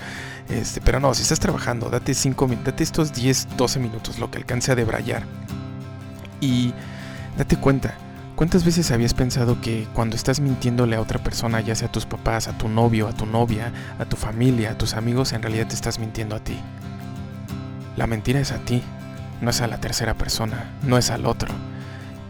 [0.49, 4.39] Este, pero no, si estás trabajando, date cinco date estos 10, 12 minutos, lo que
[4.39, 5.23] alcance a debrayar.
[6.41, 6.73] Y
[7.37, 7.95] date cuenta,
[8.35, 12.07] ¿Cuántas veces habías pensado que cuando estás mintiéndole a otra persona, ya sea a tus
[12.07, 15.67] papás, a tu novio, a tu novia, a tu familia, a tus amigos, en realidad
[15.67, 16.57] te estás mintiendo a ti?
[17.95, 18.81] La mentira es a ti,
[19.39, 21.49] no es a la tercera persona, no es al otro.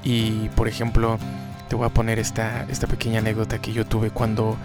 [0.04, 1.18] Y, por ejemplo,
[1.70, 4.58] te voy a poner esta, esta pequeña anécdota que yo tuve cuando,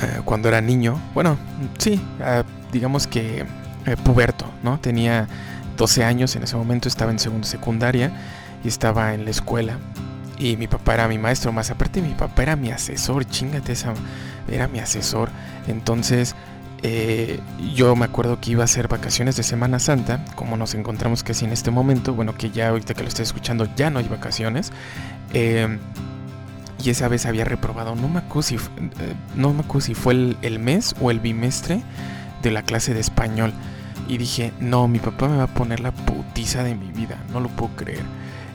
[0.00, 0.98] eh, cuando era niño.
[1.12, 1.36] Bueno,
[1.76, 3.44] sí, eh, digamos que
[3.84, 4.80] eh, puberto, ¿no?
[4.80, 5.28] Tenía
[5.76, 8.10] 12 años, en ese momento estaba en segunda secundaria
[8.64, 9.76] y estaba en la escuela
[10.40, 13.92] y mi papá era mi maestro, más aparte mi papá era mi asesor, chingate esa,
[14.50, 15.28] era mi asesor.
[15.68, 16.34] Entonces
[16.82, 17.38] eh,
[17.74, 21.44] yo me acuerdo que iba a ser vacaciones de Semana Santa, como nos encontramos casi
[21.44, 24.72] en este momento, bueno que ya ahorita que lo estoy escuchando ya no hay vacaciones.
[25.34, 25.78] Eh,
[26.82, 28.58] y esa vez había reprobado, no me acuerdo si, eh,
[29.36, 31.82] no me acuerdo si fue el mes o el bimestre
[32.42, 33.52] de la clase de español.
[34.08, 37.40] Y dije, no, mi papá me va a poner la putiza de mi vida, no
[37.40, 38.04] lo puedo creer.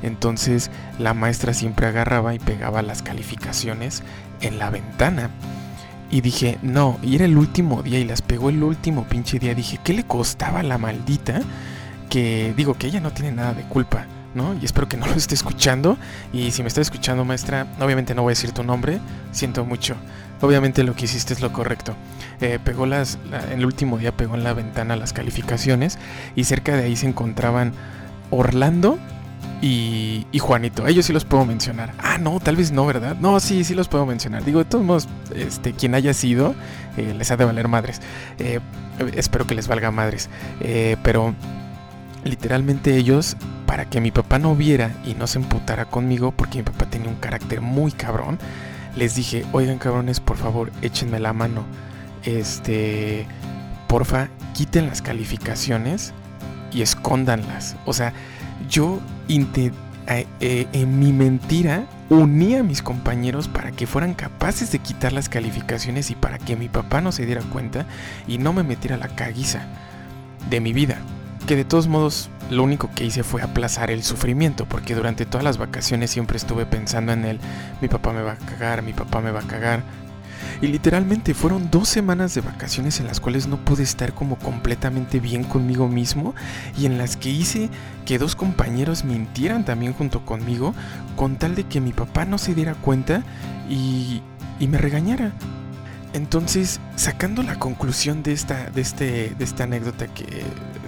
[0.05, 4.03] Entonces la maestra siempre agarraba y pegaba las calificaciones
[4.39, 5.31] en la ventana.
[6.11, 9.55] Y dije, no, y era el último día y las pegó el último pinche día.
[9.55, 11.41] Dije, ¿qué le costaba a la maldita?
[12.09, 14.53] Que digo que ella no tiene nada de culpa, ¿no?
[14.53, 15.97] Y espero que no lo esté escuchando.
[16.31, 18.99] Y si me está escuchando, maestra, obviamente no voy a decir tu nombre,
[19.31, 19.95] siento mucho.
[20.39, 21.95] Obviamente lo que hiciste es lo correcto.
[22.41, 23.17] Eh, pegó las,
[23.51, 25.97] el último día pegó en la ventana las calificaciones
[26.35, 27.73] y cerca de ahí se encontraban
[28.29, 28.99] Orlando
[29.61, 30.85] y, Juanito.
[30.87, 31.93] Ellos sí los puedo mencionar.
[31.97, 33.15] Ah, no, tal vez no, ¿verdad?
[33.19, 34.43] No, sí, sí los puedo mencionar.
[34.43, 36.55] Digo, de todos modos, este, quien haya sido,
[36.97, 38.01] eh, les ha de valer madres.
[38.37, 38.59] Eh,
[39.15, 40.29] espero que les valga madres.
[40.61, 41.33] Eh, pero
[42.23, 46.63] literalmente ellos, para que mi papá no viera y no se emputara conmigo, porque mi
[46.63, 48.37] papá tenía un carácter muy cabrón,
[48.95, 51.65] les dije, oigan cabrones, por favor, échenme la mano.
[52.23, 53.25] Este,
[53.87, 56.13] porfa, quiten las calificaciones
[56.71, 57.75] y escóndanlas.
[57.85, 58.13] O sea,
[58.69, 64.79] yo eh, eh, en mi mentira uní a mis compañeros para que fueran capaces de
[64.79, 67.85] quitar las calificaciones y para que mi papá no se diera cuenta
[68.27, 69.65] y no me metiera la caguiza
[70.49, 70.97] de mi vida.
[71.47, 75.43] Que de todos modos lo único que hice fue aplazar el sufrimiento, porque durante todas
[75.43, 77.39] las vacaciones siempre estuve pensando en él,
[77.81, 79.81] mi papá me va a cagar, mi papá me va a cagar,
[80.61, 85.19] y literalmente fueron dos semanas de vacaciones en las cuales no pude estar como completamente
[85.19, 86.33] bien conmigo mismo
[86.77, 87.69] y en las que hice
[88.05, 90.73] que dos compañeros mintieran también junto conmigo
[91.15, 93.23] con tal de que mi papá no se diera cuenta
[93.69, 94.21] y,
[94.59, 95.31] y me regañara.
[96.13, 100.43] Entonces, sacando la conclusión de esta, de este, de esta anécdota que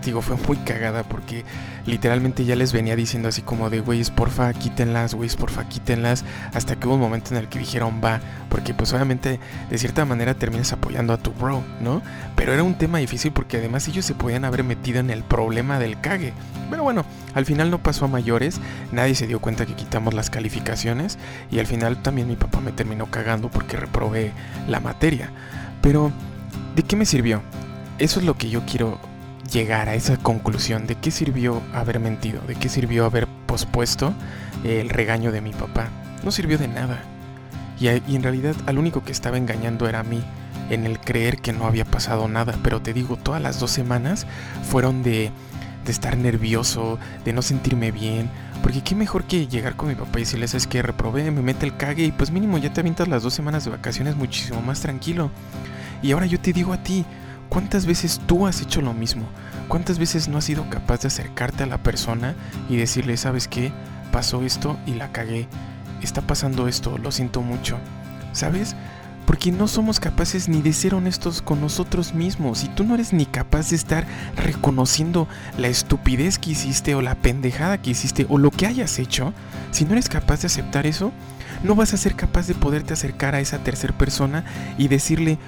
[0.08, 1.44] digo fue muy cagada porque
[1.86, 6.76] literalmente ya les venía diciendo así como de güeyes porfa quítenlas, güeyes porfa quítenlas, hasta
[6.76, 9.40] que hubo un momento en el que dijeron va, porque pues obviamente
[9.70, 12.02] de cierta manera terminas apoyando a tu bro, ¿no?
[12.36, 15.78] Pero era un tema difícil porque además ellos se podían haber metido en el problema
[15.78, 16.34] del cague.
[16.70, 18.60] Pero bueno, al final no pasó a mayores,
[18.92, 21.18] nadie se dio cuenta que quitamos las calificaciones
[21.52, 24.32] y al final también mi papá me terminó cagando porque reprobé
[24.68, 25.32] la materia.
[25.82, 26.12] Pero,
[26.76, 27.42] ¿de qué me sirvió?
[28.00, 29.00] Eso es lo que yo quiero
[29.52, 34.14] llegar a esa conclusión de qué sirvió haber mentido, de qué sirvió haber pospuesto
[34.64, 35.90] el regaño de mi papá.
[36.24, 37.00] No sirvió de nada.
[37.80, 40.22] Y, en realidad al único que estaba engañando era a mí,
[40.70, 42.56] en el creer que no había pasado nada.
[42.64, 44.26] Pero te digo, todas las dos semanas
[44.70, 45.32] fueron de,
[45.86, 48.30] de estar nervioso, de no sentirme bien.
[48.62, 51.66] Porque qué mejor que llegar con mi papá y decirle, es que reprobé, me mete
[51.66, 54.82] el cague y pues mínimo ya te avientas las dos semanas de vacaciones muchísimo más
[54.82, 55.30] tranquilo.
[56.02, 57.06] Y ahora yo te digo a ti,
[57.58, 59.26] ¿cuántas veces tú has hecho lo mismo?
[59.68, 62.36] ¿Cuántas veces no has sido capaz de acercarte a la persona
[62.70, 63.72] y decirle, sabes qué,
[64.12, 65.48] pasó esto y la cagué?
[66.04, 67.80] Está pasando esto, lo siento mucho.
[68.32, 68.76] ¿Sabes?
[69.26, 72.64] Porque no somos capaces ni de ser honestos con nosotros mismos.
[72.64, 77.16] Y tú no eres ni capaz de estar reconociendo la estupidez que hiciste o la
[77.16, 79.34] pendejada que hiciste o lo que hayas hecho,
[79.72, 81.12] si no eres capaz de aceptar eso,
[81.64, 84.46] no vas a ser capaz de poderte acercar a esa tercera persona
[84.78, 85.40] y decirle,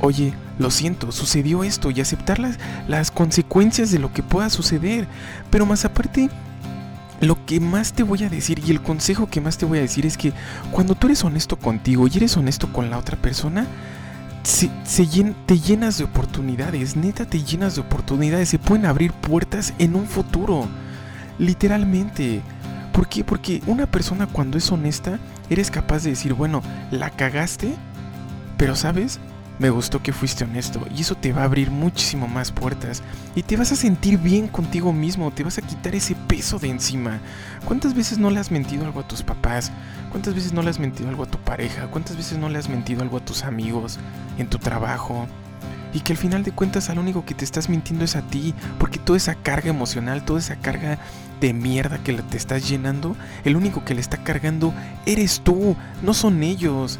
[0.00, 5.06] oye, lo siento, sucedió esto y aceptar las, las consecuencias de lo que pueda suceder.
[5.50, 6.30] Pero más aparte,
[7.20, 9.82] lo que más te voy a decir y el consejo que más te voy a
[9.82, 10.32] decir es que
[10.70, 13.66] cuando tú eres honesto contigo y eres honesto con la otra persona,
[14.42, 14.70] se,
[15.46, 20.06] te llenas de oportunidades, neta te llenas de oportunidades, se pueden abrir puertas en un
[20.06, 20.66] futuro,
[21.38, 22.42] literalmente.
[22.92, 23.24] ¿Por qué?
[23.24, 25.18] Porque una persona cuando es honesta,
[25.50, 27.74] eres capaz de decir, bueno, la cagaste,
[28.56, 29.18] pero sabes,
[29.58, 33.02] Me gustó que fuiste honesto y eso te va a abrir muchísimo más puertas
[33.34, 36.68] y te vas a sentir bien contigo mismo, te vas a quitar ese peso de
[36.68, 37.20] encima.
[37.64, 39.72] ¿Cuántas veces no le has mentido algo a tus papás?
[40.10, 41.86] ¿Cuántas veces no le has mentido algo a tu pareja?
[41.86, 43.98] ¿Cuántas veces no le has mentido algo a tus amigos,
[44.36, 45.26] en tu trabajo?
[45.94, 48.54] Y que al final de cuentas al único que te estás mintiendo es a ti,
[48.78, 50.98] porque toda esa carga emocional, toda esa carga
[51.40, 54.74] de mierda que te estás llenando, el único que le está cargando
[55.06, 56.98] eres tú, no son ellos.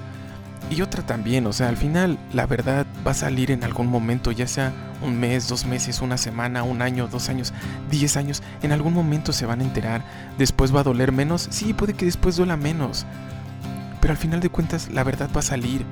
[0.69, 4.33] Y otra también, o sea, al final la verdad va a salir en algún momento,
[4.33, 7.53] ya sea un mes, dos meses, una semana, un año, dos años,
[7.89, 10.03] diez años, en algún momento se van a enterar.
[10.39, 13.07] Después va a doler menos, sí, puede que después duela menos.
[14.01, 15.85] Pero al final de cuentas la verdad va a salir.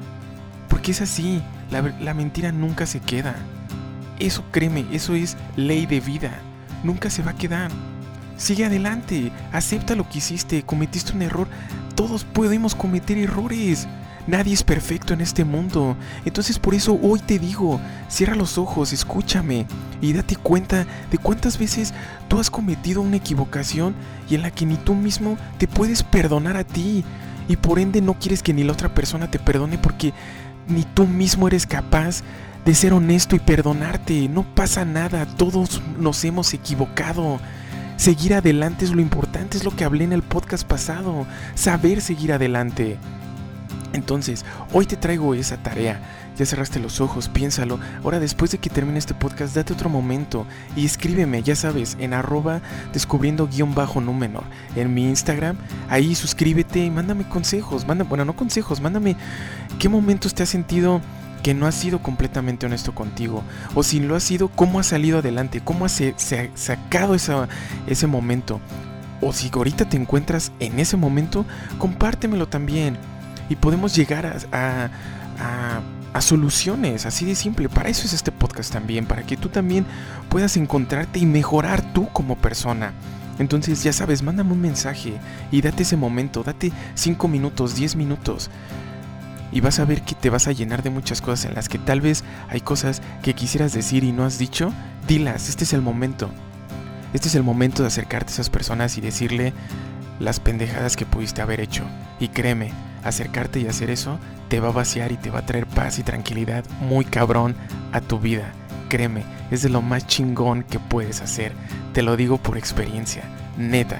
[0.69, 3.37] Porque es así, la, mentira nunca se queda.
[4.19, 6.33] Eso créeme, eso es ley de vida.
[6.83, 7.71] Nunca se va a quedar.
[8.37, 11.47] Sigue adelante, acepta lo que hiciste, cometiste un error.
[11.95, 13.87] Todos podemos cometer errores.
[14.27, 15.97] Nadie es perfecto en este mundo.
[16.25, 19.67] Entonces por eso hoy te digo, cierra los ojos, escúchame
[20.01, 21.93] y date cuenta de cuántas veces
[22.29, 23.95] tú has cometido una equivocación
[24.29, 27.05] y en la que ni tú mismo te puedes perdonar a ti.
[27.49, 30.15] Y por ende no quieres que ni la otra persona te perdone porque
[30.69, 32.23] ni tú mismo eres capaz
[32.65, 34.29] de ser honesto y perdonarte.
[34.31, 37.39] No pasa nada, todos nos hemos equivocado.
[37.97, 41.27] Seguir adelante es lo importante, es lo que hablé en el podcast pasado.
[41.55, 42.99] Saber seguir adelante.
[43.95, 46.01] Entonces, hoy te traigo esa tarea.
[46.37, 47.79] Ya cerraste los ojos, piénsalo.
[48.03, 52.13] Ahora, después de que termine este podcast, date otro momento y escríbeme, ya sabes, en
[52.13, 52.61] arroba
[52.93, 54.43] descubriendo guion bajo número
[54.75, 55.57] en mi Instagram.
[55.89, 57.87] Ahí suscríbete y mándame consejos.
[57.87, 59.17] Manda, bueno, no consejos, mándame
[59.79, 61.01] qué momentos te has sentido
[61.45, 63.45] que no has sido completamente honesto contigo.
[63.77, 68.07] O si lo has sido, cómo has salido adelante, cómo has se, ha sacado ese
[68.09, 68.61] momento.
[69.21, 71.47] O si ahorita te encuentras en ese momento,
[71.79, 72.99] compártemelo también
[73.49, 74.91] y podemos llegar a,
[75.39, 75.81] a,
[76.13, 77.69] a, soluciones, así de simple.
[77.69, 79.87] Para eso es este podcast también, para que tú también
[80.29, 82.93] puedas encontrarte y mejorar tú como persona.
[83.39, 85.15] Entonces ya sabes, mándame un mensaje
[85.51, 88.51] y date ese momento, date 5 minutos, 10 minutos.
[89.53, 91.79] Y vas a ver que te vas a llenar de muchas cosas en las que
[91.79, 94.73] tal vez hay cosas que quisieras decir y no has dicho.
[95.07, 96.31] Dilas, este es el momento.
[97.13, 99.53] Este es el momento de acercarte a esas personas y decirle
[100.19, 101.85] las pendejadas que pudiste haber hecho.
[102.19, 102.73] Y créeme,
[103.05, 106.03] acercarte y hacer eso te va a vaciar y te va a traer paz y
[106.03, 107.55] tranquilidad muy cabrón
[107.93, 108.53] a tu vida.
[108.89, 111.53] Créeme, es de lo más chingón que puedes hacer.
[111.93, 113.23] Te lo digo por experiencia,
[113.57, 113.99] neta.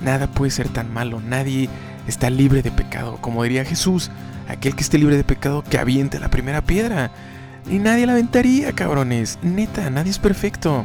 [0.00, 1.68] Nada puede ser tan malo, nadie
[2.06, 3.18] está libre de pecado.
[3.20, 4.10] Como diría Jesús,
[4.48, 7.10] aquel que esté libre de pecado que aviente la primera piedra.
[7.70, 9.38] Y nadie la aventaría, cabrones.
[9.42, 10.84] Neta, nadie es perfecto.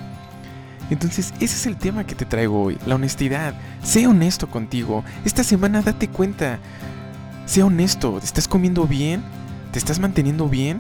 [0.90, 3.56] Entonces, ese es el tema que te traigo hoy, la honestidad.
[3.82, 5.04] Sé honesto contigo.
[5.24, 6.60] Esta semana date cuenta.
[7.46, 9.24] Sé honesto, ¿te estás comiendo bien?
[9.72, 10.80] ¿Te estás manteniendo bien?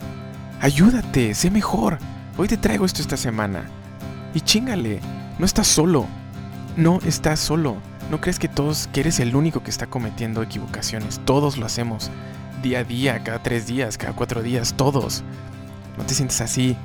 [0.61, 1.99] Ayúdate, sé mejor.
[2.37, 3.65] Hoy te traigo esto esta semana.
[4.33, 4.99] Y chingale,
[5.37, 6.07] no estás solo.
[6.75, 7.77] No estás solo.
[8.09, 11.21] No crees que todos, que eres el único que está cometiendo equivocaciones.
[11.23, 12.09] Todos lo hacemos.
[12.63, 15.23] Día a día, cada tres días, cada cuatro días, todos.
[15.99, 16.75] No te sientes así.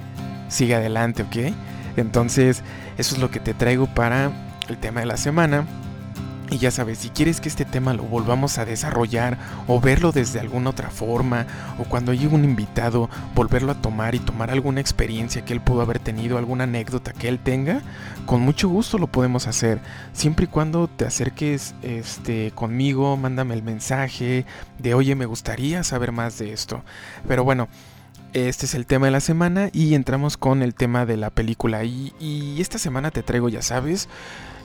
[0.49, 1.55] Sigue adelante, ¿ok?
[1.97, 2.63] Entonces,
[2.99, 4.31] eso es lo que te traigo para
[4.69, 5.65] el tema de la semana.
[6.51, 10.41] Y ya sabes, si quieres que este tema lo volvamos a desarrollar o verlo desde
[10.41, 11.47] alguna otra forma,
[11.79, 15.81] o cuando llegue un invitado, volverlo a tomar y tomar alguna experiencia que él pudo
[15.83, 17.83] haber tenido, alguna anécdota que él tenga,
[18.27, 19.79] con mucho gusto lo podemos hacer.
[20.13, 24.45] Siempre y cuando te acerques este, conmigo, mándame el mensaje
[24.79, 26.83] de oye, me gustaría saber más de esto.
[27.29, 27.69] Pero bueno.
[28.33, 31.83] Este es el tema de la semana y entramos con el tema de la película.
[31.83, 34.09] Y, esta semana te traigo, ya sabes,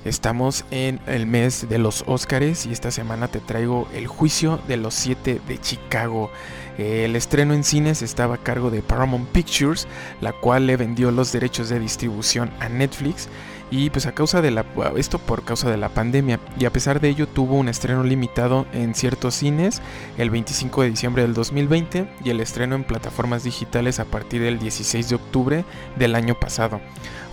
[0.03, 4.77] Estamos en el mes de los Óscares y esta semana te traigo el juicio de
[4.77, 6.29] los siete de Chicago.
[6.77, 9.87] El estreno en cines estaba a cargo de Paramount Pictures,
[10.21, 13.29] la cual le vendió los derechos de distribución a Netflix
[13.71, 16.99] y pues a causa de la esto por causa de la pandemia y a pesar
[16.99, 19.81] de ello tuvo un estreno limitado en ciertos cines
[20.17, 24.59] el 25 de diciembre del 2020 y el estreno en plataformas digitales a partir del
[24.59, 25.65] 16 de octubre
[25.97, 26.79] del año pasado.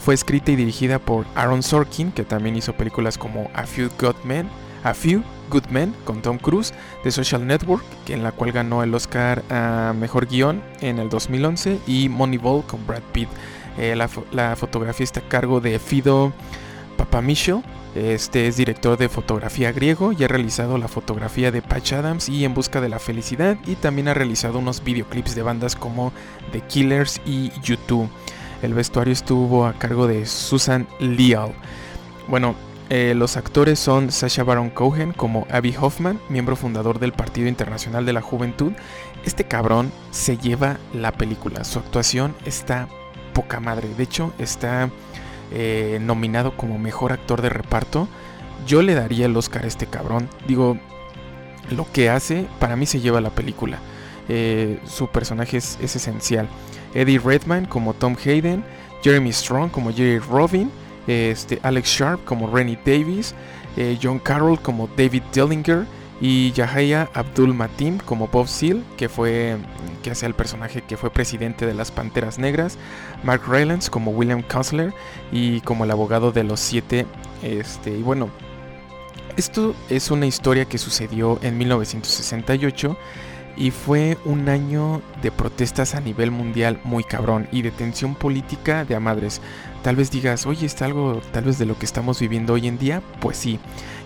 [0.01, 4.17] Fue escrita y dirigida por Aaron Sorkin, que también hizo películas como A Few Good
[4.25, 4.49] Men,
[4.83, 8.93] A Few Good Men con Tom Cruise, The Social Network, en la cual ganó el
[8.95, 13.29] Oscar a Mejor Guión en el 2011, y Moneyball con Brad Pitt.
[13.79, 16.33] Eh, la, fotografía está a cargo de Fido
[16.97, 17.63] Papamichel.
[17.95, 22.45] Este es director de fotografía griego y ha realizado la fotografía de Patch Adams y
[22.45, 26.13] En Busca de la Felicidad y también ha realizado unos videoclips de bandas como
[26.53, 28.09] The Killers y YouTube.
[28.63, 31.53] El vestuario estuvo a cargo de Susan Leal.
[32.29, 32.55] Bueno,
[32.95, 38.05] Eh, los actores son Sasha Baron Cohen como Abby Hoffman, miembro fundador del Partido Internacional
[38.05, 38.73] de la Juventud.
[39.25, 41.65] Este cabrón se lleva la película.
[41.65, 42.89] Su actuación está
[43.33, 43.89] poca madre.
[43.97, 44.91] De hecho, está
[45.51, 48.09] eh, nominado como mejor actor de reparto.
[48.67, 50.29] Yo le daría el Oscar a este cabrón.
[50.47, 50.79] Digo,
[51.71, 53.79] lo que hace, para mí se lleva la película.
[54.29, 56.49] Eh, su personaje es, esencial.
[56.95, 58.65] Eddie Redmayne como Tom Hayden,
[59.03, 60.71] Jeremy Strong como Jerry Robin,
[61.07, 63.35] este, Alex Sharp como Rennie Davis,
[63.77, 65.87] eh, John Carroll como David Dillinger
[66.23, 69.57] y Yahya Abdul Matim como Bob Seal, que fue
[70.05, 72.79] que el personaje que fue presidente de las Panteras Negras,
[73.25, 74.95] Mark Rylance como William Costler
[75.33, 77.07] y como el abogado de los siete.
[77.43, 78.31] Este, y bueno,
[79.37, 82.97] esto es una historia que sucedió en 1968
[83.57, 88.85] y fue un año de protestas a nivel mundial muy cabrón y de tensión política
[88.85, 89.41] de a madres.
[89.83, 92.79] Tal vez digas, oye, está algo tal vez de lo que estamos viviendo hoy en
[92.79, 93.59] día, pues sí.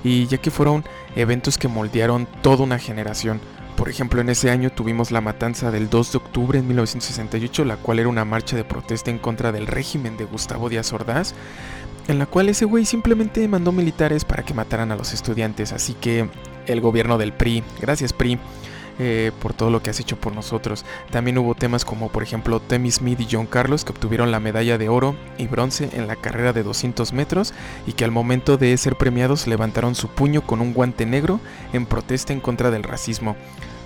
[0.04, 0.84] Y ya que fueron
[1.14, 3.40] eventos que moldearon toda una generación.
[3.76, 7.76] Por ejemplo, en ese año tuvimos la matanza del 2 de octubre en 1968, la
[7.76, 11.34] cual era una marcha de protesta en contra del régimen de Gustavo Díaz Ordaz,
[12.08, 15.72] en la cual ese güey simplemente mandó militares para que mataran a los estudiantes.
[15.72, 16.28] Así que
[16.66, 18.38] el gobierno del PRI, gracias PRI,
[18.98, 20.84] eh, por todo lo que has hecho por nosotros.
[21.10, 24.78] También hubo temas como por ejemplo Temi Smith y John Carlos que obtuvieron la medalla
[24.78, 27.52] de oro y bronce en la carrera de 200 metros
[27.86, 31.40] y que al momento de ser premiados levantaron su puño con un guante negro
[31.72, 33.36] en protesta en contra del racismo.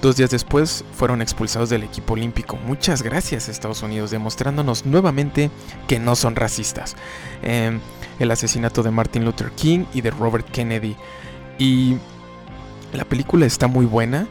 [0.02, 2.56] Dos días después fueron expulsados del equipo olímpico.
[2.56, 5.50] Muchas gracias Estados Unidos, demostrándonos nuevamente
[5.88, 6.96] que no son racistas.
[7.42, 7.80] Em,
[8.18, 10.96] el asesinato de Martin Luther King y de Robert Kennedy.
[11.58, 11.96] Y
[12.94, 14.26] la película está muy buena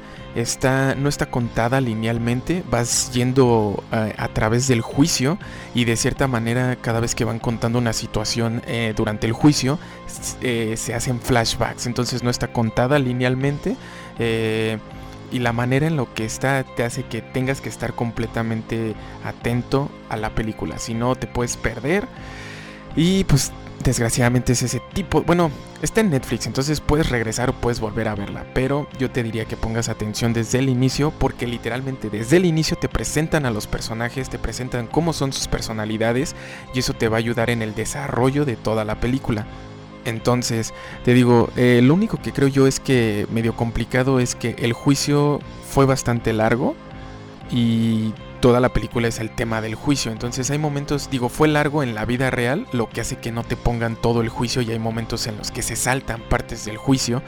[0.97, 5.37] no está contada linealmente, vas yendo eh, a, través del juicio
[5.73, 9.79] y de cierta manera cada vez que van contando una situación eh, durante el juicio
[10.41, 13.75] eh, se hacen flashbacks, entonces no está contada linealmente
[15.31, 19.89] y la manera en lo que está te hace que tengas que estar completamente atento
[20.09, 22.07] a la película, si no te puedes perder.
[22.95, 23.51] Y pues
[23.83, 25.23] desgraciadamente es ese tipo.
[25.23, 25.51] Bueno,
[25.81, 28.45] está en Netflix, entonces puedes regresar o puedes volver a verla.
[28.53, 32.77] Pero yo te diría que pongas atención desde el inicio, porque literalmente desde el inicio
[32.77, 36.35] te presentan a los personajes, te presentan cómo son sus personalidades,
[36.73, 39.47] y eso te va a ayudar en el desarrollo de toda la película.
[40.05, 40.73] Entonces,
[41.03, 44.73] te digo, eh, lo único que creo yo es que medio complicado es que el
[44.73, 46.75] juicio fue bastante largo
[47.51, 50.11] y toda la película es el tema del juicio.
[50.11, 53.43] Entonces hay momentos, digo, fue largo en la vida real, lo que hace que no
[53.43, 56.77] te pongan todo el juicio y hay momentos en los que se saltan partes del
[56.77, 57.21] juicio.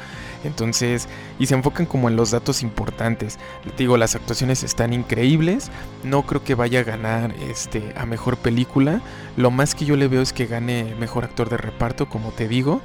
[0.44, 1.08] Entonces,
[1.38, 3.38] y se enfocan como en los datos importantes.
[3.78, 5.70] Digo, las actuaciones están increíbles.
[6.04, 9.02] No creo que vaya a ganar este a mejor película.
[9.38, 12.48] Lo más que yo le veo es que gane mejor actor de reparto, como te
[12.48, 12.82] digo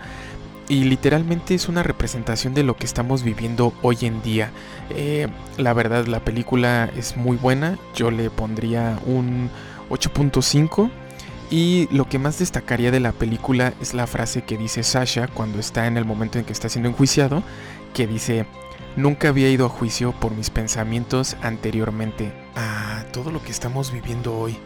[0.68, 4.50] y literalmente es una representación de lo que estamos viviendo hoy en día.
[4.90, 7.78] Eh, la verdad, la película es muy buena.
[7.94, 9.50] Yo le pondría un
[9.90, 10.90] 8.5.
[11.50, 15.60] Y lo que más destacaría de la película es la frase que dice Sasha cuando
[15.60, 17.44] está en el momento en que está siendo enjuiciado,
[17.94, 18.46] que dice,
[18.96, 24.36] nunca había ido a juicio por mis pensamientos anteriormente a todo lo que estamos viviendo
[24.36, 24.58] hoy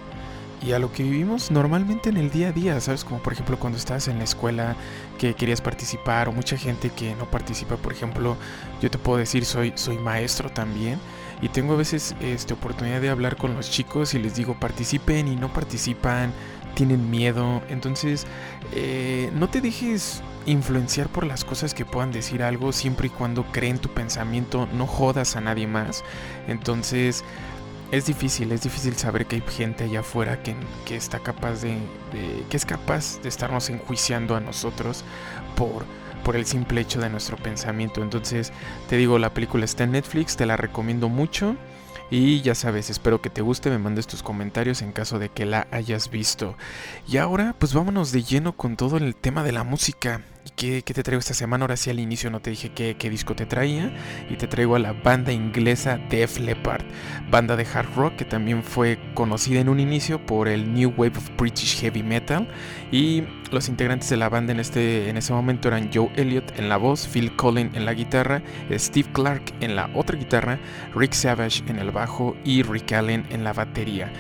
[0.63, 3.05] y a lo que vivimos normalmente en el día a día, ¿sabes?
[3.05, 4.77] Como por ejemplo cuando estás en la escuela
[5.19, 8.37] que querías participar o mucha gente que no participa, por ejemplo,
[8.83, 10.99] yo te puedo decir, soy, soy maestro también
[11.41, 15.29] y tengo a veces esta oportunidad de hablar con los chicos y les digo participen
[15.29, 16.33] y no participan,
[16.75, 18.27] tienen miedo, entonces
[18.75, 23.45] eh, no te dejes influenciar por las cosas que puedan decir algo siempre y cuando
[23.53, 26.05] creen tu pensamiento, no jodas a nadie más,
[26.49, 27.25] entonces
[27.93, 31.79] es difícil, es difícil saber que hay gente allá afuera que, que está capaz de,
[32.49, 35.05] que es capaz de estarnos enjuiciando a nosotros
[35.57, 35.85] por,
[36.25, 38.03] por el simple hecho de nuestro pensamiento.
[38.03, 38.53] Entonces,
[38.89, 41.57] te digo, la película está en Netflix, te la recomiendo mucho.
[42.13, 45.47] Y ya sabes, espero que te guste, me mandes tus comentarios en caso de que
[45.47, 46.57] la hayas visto.
[47.07, 50.23] Y ahora, pues vámonos de lleno con todo el tema de la música.
[50.45, 51.65] ¿Y qué, te traigo esta semana?
[51.65, 53.93] Ahora sí al inicio no te dije qué, disco te traía.
[54.31, 56.85] Y te traigo a la banda inglesa Def Leppard,
[57.31, 61.19] banda de hard rock que también fue conocida en un inicio por el New Wave
[61.19, 62.49] of British Heavy Metal.
[62.91, 66.69] Y los integrantes de la banda en, este, en ese momento eran Joe Elliott en
[66.69, 70.59] la voz, Phil Collin en la guitarra, Steve Clark en la otra guitarra,
[70.95, 74.11] Rick Savage en el bajo y Rick Allen en la batería.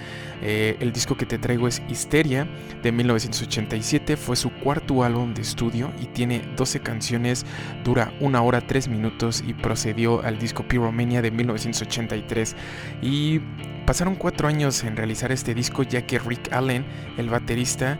[0.43, 2.49] Eh, el disco que te traigo es Histeria
[2.82, 7.45] de 1987, fue su cuarto álbum de estudio y tiene 12 canciones,
[7.84, 12.57] dura una hora 3 minutos y procedió al disco Pyromania de 1983.
[13.03, 13.41] Y
[13.86, 16.84] pasaron 4 años en realizar este disco ya que Rick Allen,
[17.18, 17.99] el baterista,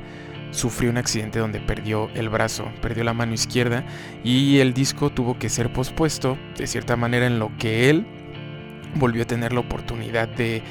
[0.51, 3.85] sufrió un accidente donde perdió el brazo, perdió la mano izquierda
[4.25, 8.07] y el disco tuvo que ser pospuesto de cierta manera en lo que él
[8.95, 10.63] volvió a tener la oportunidad de,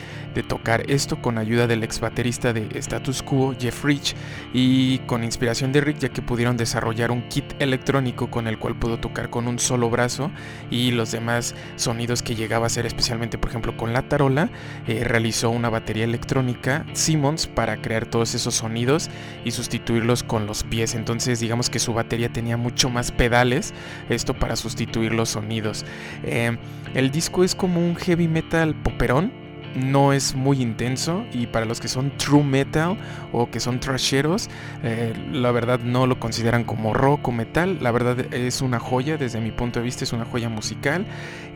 [0.43, 4.15] tocar esto con ayuda del ex baterista de Status Quo, Jeff Rich,
[4.53, 8.75] y con inspiración de Rick, ya que pudieron desarrollar un kit electrónico con el cual
[8.75, 10.31] pudo tocar con un solo brazo
[10.69, 14.49] y los demás sonidos que llegaba a ser, especialmente por ejemplo con la tarola,
[14.87, 19.09] eh, realizó una batería electrónica Simmons para crear todos esos sonidos
[19.45, 20.95] y sustituirlos con los pies.
[20.95, 23.73] Entonces, digamos que su batería tenía mucho más pedales,
[24.09, 25.85] esto para sustituir los sonidos.
[26.23, 26.57] Eh,
[26.93, 29.38] el disco es como un heavy metal poperón.
[29.75, 32.97] No es muy intenso y para los que son true metal
[33.31, 34.49] o que son trasheros,
[34.83, 37.77] eh, la verdad no lo consideran como rock o metal.
[37.81, 41.05] La verdad es una joya, desde mi punto de vista es una joya musical.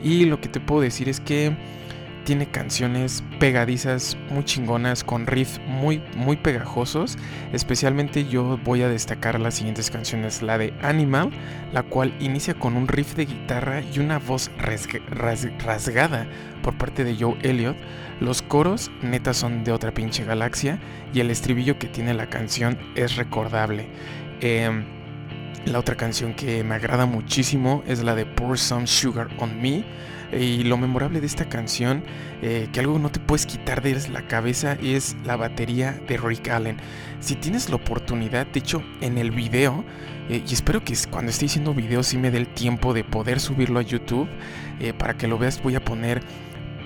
[0.03, 1.55] Y lo que te puedo decir es que
[2.23, 7.17] tiene canciones pegadizas muy chingonas con riffs muy muy pegajosos.
[7.51, 10.41] Especialmente yo voy a destacar las siguientes canciones.
[10.41, 11.31] La de Animal
[11.71, 16.27] la cual inicia con un riff de guitarra y una voz rasgada
[16.61, 17.77] por parte de Joe Elliott.
[18.19, 20.79] Los coros neta son de otra pinche galaxia
[21.13, 23.87] y el estribillo que tiene la canción es recordable.
[24.41, 24.85] Em,
[25.65, 29.83] la otra canción que me agrada muchísimo es la de Pour Some Sugar on Me
[30.39, 32.03] y lo memorable de esta canción,
[32.41, 36.49] eh, que algo no te puedes quitar de la cabeza, es la batería de Rick
[36.49, 36.77] Allen.
[37.19, 39.83] Si tienes la oportunidad, de hecho, en el video,
[40.29, 43.39] eh, y espero que cuando esté haciendo video sí me dé el tiempo de poder
[43.39, 44.27] subirlo a YouTube,
[44.79, 46.21] eh, para que lo veas voy a poner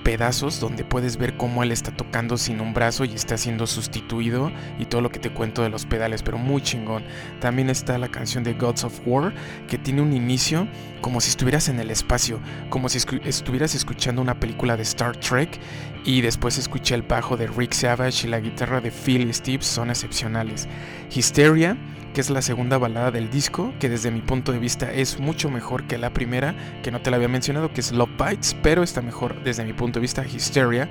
[0.08, 4.50] pedazos donde puedes ver cómo él está tocando sin un brazo y está siendo sustituido
[4.78, 7.04] y todo lo que te cuento de los pedales, pero muy chingón.
[7.40, 9.34] También está la canción de Gods of War
[9.68, 10.66] que tiene un inicio
[11.02, 12.40] como si estuvieras en el espacio,
[12.70, 15.60] como si estuvieras escuchando una película de Star Trek
[16.06, 19.90] y después escuché el bajo de Rick Savage y la guitarra de Phil Steve son
[19.90, 20.68] excepcionales.
[21.14, 21.76] Hysteria
[22.18, 25.50] que es la segunda balada del disco, que desde mi punto de vista es mucho
[25.50, 26.52] mejor que la primera,
[26.82, 29.72] que no te la había mencionado, que es Love Bites, pero está mejor desde mi
[29.72, 30.90] punto de vista Hysteria.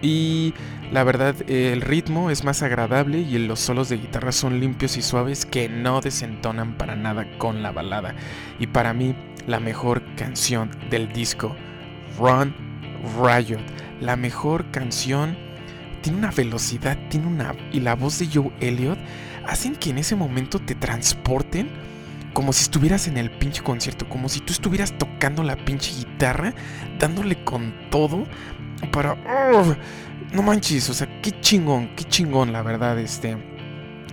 [0.00, 0.54] Y
[0.92, 5.02] la verdad, el ritmo es más agradable y los solos de guitarra son limpios y
[5.02, 8.14] suaves que no desentonan para nada con la balada.
[8.60, 9.16] Y para mí,
[9.48, 11.56] la mejor canción del disco,
[12.16, 12.54] Run
[13.20, 13.58] Riot.
[14.00, 15.36] La mejor canción
[16.00, 17.56] tiene una velocidad, tiene una.
[17.72, 19.00] y la voz de Joe Elliott
[19.46, 21.68] hacen que en ese momento te transporten
[22.32, 26.52] como si estuvieras en el pinche concierto, como si tú estuvieras tocando la pinche guitarra,
[26.98, 28.26] dándole con todo
[28.92, 29.16] para...
[30.32, 33.36] no manches, o sea, qué chingón, qué chingón, la verdad, este...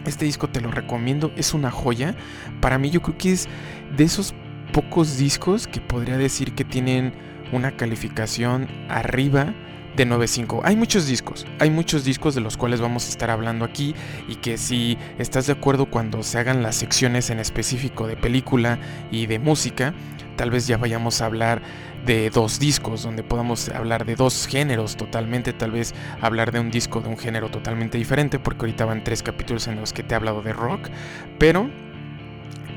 [0.06, 2.16] Este disco te lo recomiendo, es una joya.
[2.60, 3.48] Para mí yo creo que es
[3.96, 4.34] de esos
[4.74, 7.14] pocos discos que podría decir que tienen
[7.52, 9.54] una calificación arriba
[9.96, 10.62] de 9.5.
[10.64, 13.96] Hay muchos discos, hay muchos discos de los cuales vamos a estar hablando aquí
[14.28, 18.80] y que si estás de acuerdo cuando se hagan las secciones en específico de película
[19.12, 19.94] y de música,
[20.38, 21.62] tal vez ya vayamos a hablar
[22.06, 26.72] de dos discos, donde podamos hablar de dos géneros totalmente, tal vez hablar de un
[26.72, 30.14] disco de un género totalmente diferente, porque ahorita van tres capítulos en los que te
[30.14, 30.90] he hablado de rock,
[31.38, 31.70] pero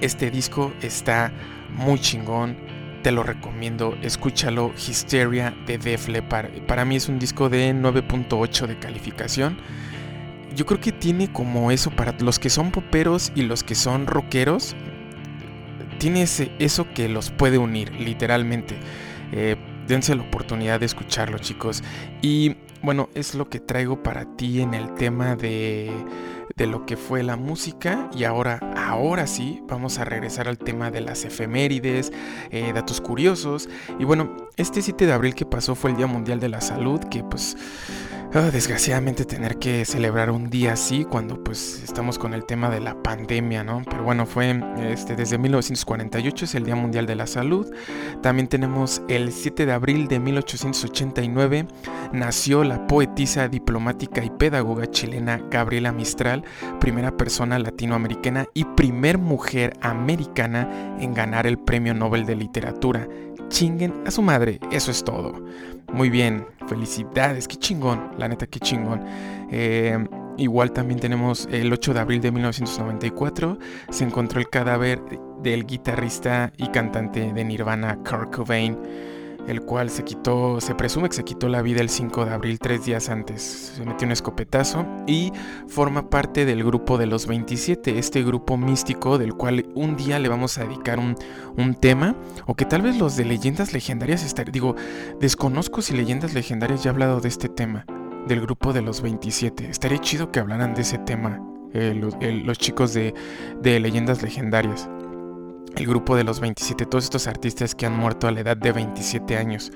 [0.00, 1.32] este disco está
[1.70, 2.56] muy chingón
[3.04, 6.62] te lo recomiendo, escúchalo, Hysteria de Def Leppard.
[6.66, 9.58] Para mí es un disco de 9.8 de calificación.
[10.56, 14.06] Yo creo que tiene como eso para los que son poperos y los que son
[14.06, 14.74] rockeros.
[15.98, 18.74] Tiene ese, eso que los puede unir, literalmente.
[19.32, 21.84] Eh, dense la oportunidad de escucharlo, chicos.
[22.22, 25.92] Y bueno, es lo que traigo para ti en el tema de
[26.56, 30.90] de lo que fue la música y ahora, ahora sí, vamos a regresar al tema
[30.90, 32.12] de las efemérides,
[32.50, 33.68] eh, datos curiosos.
[33.98, 37.00] Y bueno, este 7 de abril que pasó fue el Día Mundial de la Salud,
[37.00, 37.56] que pues
[38.36, 42.80] Ah, desgraciadamente tener que celebrar un día así cuando pues estamos con el tema de
[42.80, 43.82] la pandemia, ¿no?
[43.88, 44.60] Pero bueno, fue
[44.90, 47.72] este, desde 1948 es el Día Mundial de la Salud.
[48.22, 51.68] También tenemos el 7 de abril de 1889
[52.12, 56.42] nació la poetisa, diplomática y pedagoga chilena Gabriela Mistral,
[56.80, 63.06] primera persona latinoamericana y primer mujer americana en ganar el Premio Nobel de Literatura.
[63.48, 65.40] Chinguen a su madre, eso es todo.
[65.94, 69.00] Muy bien, felicidades, qué chingón, la neta, qué chingón.
[69.48, 69.96] Eh,
[70.36, 73.58] igual también tenemos el 8 de abril de 1994,
[73.90, 75.00] se encontró el cadáver
[75.40, 78.76] del guitarrista y cantante de Nirvana, Kurt Cobain
[79.46, 82.58] el cual se quitó, se presume que se quitó la vida el 5 de abril,
[82.58, 83.72] tres días antes.
[83.76, 85.32] Se metió un escopetazo y
[85.68, 90.28] forma parte del grupo de los 27, este grupo místico del cual un día le
[90.28, 91.14] vamos a dedicar un,
[91.80, 92.14] tema,
[92.46, 94.76] o que tal vez los de leyendas legendarias, estar, digo,
[95.20, 97.84] desconozco si leyendas legendarias ya ha hablado de este tema,
[98.28, 99.68] del grupo de los 27.
[99.68, 101.40] Estaría chido que hablaran de ese tema
[101.74, 103.12] eh, los, el- los chicos de,
[103.60, 104.88] de Leyendas Legendarias.
[105.76, 108.72] El grupo de los 27, todos estos artistas que han muerto a la edad de
[108.72, 109.72] 27 años.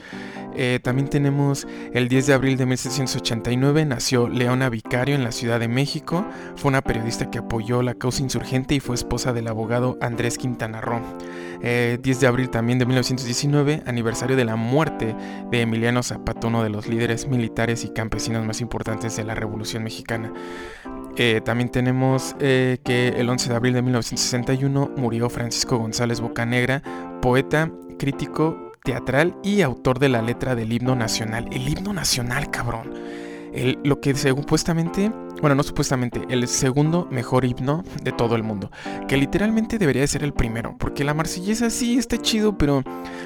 [0.61, 5.61] Eh, también tenemos el 10 de abril de 1789, nació Leona Vicario en la Ciudad
[5.61, 6.26] de México.
[6.57, 10.80] Fue una periodista que apoyó la causa insurgente y fue esposa del abogado Andrés Quintana
[10.80, 11.01] Roo.
[11.62, 15.14] Eh, 10 de abril también de 1919, aniversario de la muerte
[15.51, 19.84] de Emiliano Zapata, uno de los líderes militares y campesinos más importantes de la Revolución
[19.84, 20.32] Mexicana.
[21.21, 26.81] Eh, también tenemos eh, que el 11 de abril de 1961 murió Francisco González Bocanegra,
[27.21, 31.49] poeta, crítico teatral y autor de la letra del himno nacional.
[31.51, 32.95] El himno nacional, cabrón.
[33.53, 35.11] El- lo que supuestamente,
[35.41, 38.70] bueno, no supuestamente, el segundo mejor himno de todo el mundo.
[39.07, 40.76] Que literalmente debería de ser el primero.
[40.78, 42.82] Porque la marsellesa sí está chido, pero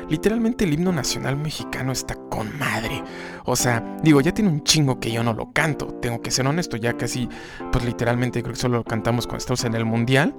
[0.09, 3.03] literalmente el himno nacional mexicano está con madre.
[3.45, 5.87] O sea, digo, ya tiene un chingo que yo no lo canto.
[5.87, 7.29] Tengo que ser honesto, ya casi,
[7.71, 10.35] pues literalmente creo que solo lo cantamos cuando estamos en el mundial.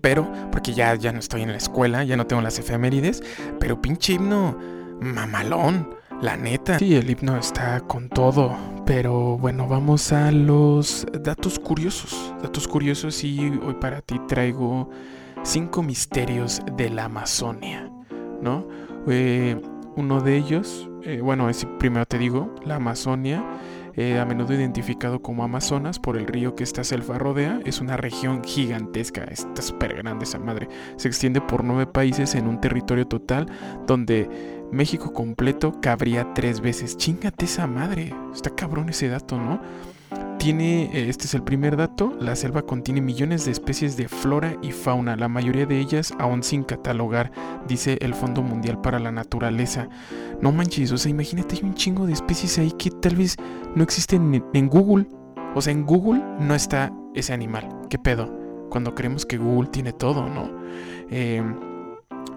[0.00, 3.22] Pero, porque ya, ya no estoy en la escuela, ya no tengo las efemérides.
[3.58, 4.58] Pero pinche himno
[5.00, 5.94] mamalón,
[6.24, 6.78] la neta.
[6.78, 8.56] Sí, el himno está con todo.
[8.86, 12.34] Pero bueno, vamos a los datos curiosos.
[12.42, 14.88] Datos curiosos y hoy para ti traigo
[15.42, 17.90] cinco misterios de la Amazonia,
[18.40, 18.66] ¿no?
[19.06, 19.60] Eh,
[19.96, 23.44] uno de ellos, eh, bueno, es, primero te digo, la Amazonia,
[23.96, 27.96] eh, a menudo identificado como Amazonas por el río que esta selva rodea, es una
[27.96, 30.68] región gigantesca, está súper grande esa madre.
[30.96, 33.46] Se extiende por nueve países en un territorio total
[33.86, 34.28] donde
[34.72, 36.96] México completo cabría tres veces.
[36.96, 39.60] Chingate esa madre, está cabrón ese dato, ¿no?
[40.38, 44.56] Tiene, eh, este es el primer dato, la selva contiene millones de especies de flora
[44.60, 47.32] y fauna, la mayoría de ellas aún sin catalogar,
[47.66, 49.88] dice el Fondo Mundial para la Naturaleza.
[50.42, 53.36] No manches, o sea, imagínate, hay un chingo de especies ahí que tal vez
[53.74, 55.06] no existen en Google.
[55.54, 57.68] O sea, en Google no está ese animal.
[57.88, 58.30] ¿Qué pedo?
[58.68, 60.50] Cuando creemos que Google tiene todo, ¿no?
[61.10, 61.42] Eh,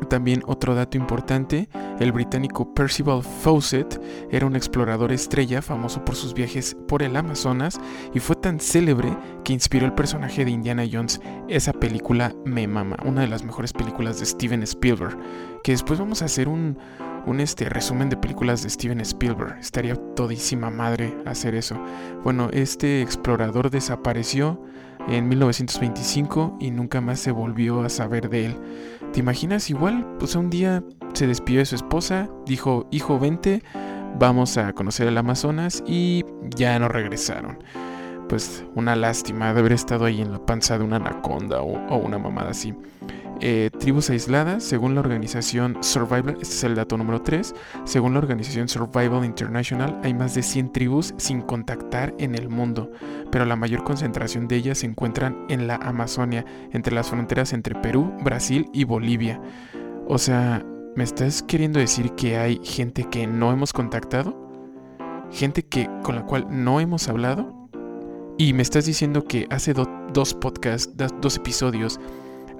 [0.09, 1.69] también otro dato importante,
[1.99, 3.99] el británico Percival Fawcett
[4.31, 7.79] era un explorador estrella famoso por sus viajes por el Amazonas
[8.13, 11.19] y fue tan célebre que inspiró el personaje de Indiana Jones.
[11.47, 15.17] Esa película me mama, una de las mejores películas de Steven Spielberg,
[15.63, 16.77] que después vamos a hacer un,
[17.25, 19.57] un este, resumen de películas de Steven Spielberg.
[19.59, 21.77] Estaría todísima madre hacer eso.
[22.23, 24.61] Bueno, este explorador desapareció
[25.07, 28.55] en 1925 y nunca más se volvió a saber de él.
[29.13, 29.69] ¿Te imaginas?
[29.69, 30.83] Igual, pues un día
[31.13, 33.63] se despidió de su esposa, dijo, hijo, vente,
[34.19, 36.23] vamos a conocer el Amazonas y
[36.55, 37.57] ya no regresaron.
[38.29, 42.17] Pues una lástima de haber estado ahí en la panza de una anaconda o, una
[42.17, 42.73] mamada así.
[43.39, 47.53] Eh, tribus aisladas, según la organización Survival, este es el dato número 3,
[47.85, 52.91] según la organización Survival International, hay más de 100 tribus sin contactar en el mundo,
[53.31, 57.75] pero la mayor concentración de ellas se encuentran en la Amazonia, entre las fronteras entre
[57.75, 59.39] Perú, Brasil y Bolivia.
[60.07, 60.65] O sea,
[60.95, 64.47] ¿me estás queriendo decir que hay gente que no hemos contactado?
[65.31, 67.56] ¿Gente que con la cual no hemos hablado?
[68.37, 71.99] Y me estás diciendo que hace do- dos podcasts, dos episodios,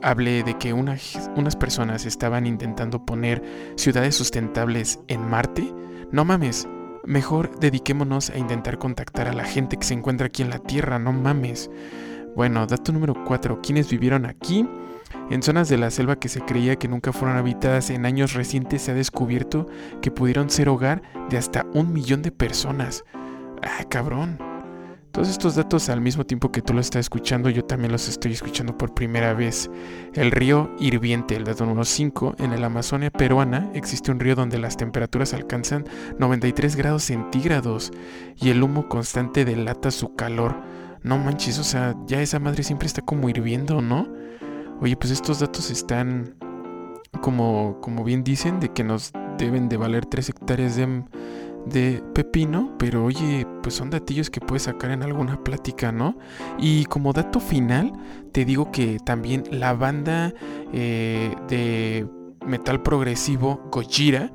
[0.02, 0.98] hablé de que una-
[1.36, 3.44] unas personas estaban intentando poner
[3.76, 5.72] ciudades sustentables en Marte.
[6.12, 6.68] No mames,
[7.06, 10.98] mejor dediquémonos a intentar contactar a la gente que se encuentra aquí en la Tierra,
[11.00, 11.70] no mames.
[12.36, 13.62] Bueno, dato número 4.
[13.62, 14.68] ¿Quiénes vivieron aquí?
[15.30, 18.82] En zonas de la selva que se creía que nunca fueron habitadas en años recientes
[18.84, 19.68] se ha descubierto
[20.02, 23.04] que pudieron ser hogar de hasta un millón de personas.
[23.64, 24.38] Ah, cabrón.
[25.12, 28.34] Todos estos datos al mismo tiempo que tú lo estás escuchando, yo también los estoy
[28.34, 29.70] escuchando por primera vez.
[30.14, 34.60] El río Hirviente, el dato número 5, en el Amazonia peruana existe un río donde
[34.60, 35.86] las temperaturas alcanzan
[36.20, 37.92] 93 grados centígrados
[38.36, 40.56] y el humo constante delata su calor.
[41.02, 44.08] No manches, o sea, ya esa madre siempre está como hirviendo, ¿no?
[44.82, 46.36] Oye, pues estos datos están
[47.22, 51.04] como, como bien dicen, de que nos deben de valer 3 hectáreas de,
[51.70, 56.18] de pepino, pero oye, pues son datillos que puedes sacar en alguna plática, ¿no?
[56.58, 57.94] Y como dato final,
[58.32, 60.34] te digo que también la banda
[60.74, 62.08] eh, de
[62.46, 64.32] metal progresivo Gojira,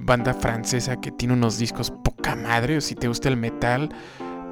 [0.00, 3.90] banda francesa que tiene unos discos poca madre, si te gusta el metal,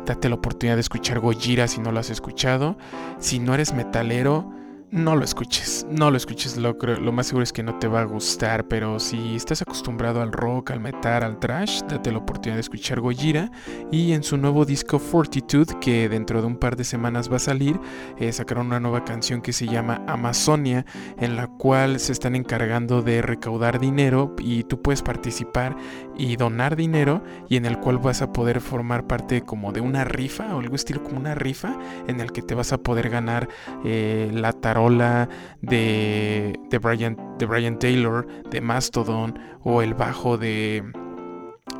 [0.06, 2.76] date la oportunidad de escuchar Gojira si no lo has escuchado.
[3.18, 4.52] Si no eres metalero,
[4.92, 8.00] no lo escuches, no lo escuches, lo, lo más seguro es que no te va
[8.00, 12.56] a gustar, pero si estás acostumbrado al rock, al metal, al trash, date la oportunidad
[12.56, 13.52] de escuchar Gojira
[13.92, 17.40] y en su nuevo disco Fortitude, que dentro de un par de semanas va a
[17.40, 17.78] salir,
[18.18, 20.84] eh, sacaron una nueva canción que se llama Amazonia,
[21.18, 25.76] en la cual se están encargando de recaudar dinero y tú puedes participar
[26.16, 30.04] y donar dinero y en el cual vas a poder formar parte como de una
[30.04, 31.78] rifa o algo estilo como una rifa
[32.08, 33.48] en el que te vas a poder ganar
[33.84, 35.28] eh, la tarola
[35.60, 40.82] de, de, Brian, de Brian Taylor, de Mastodon o el bajo de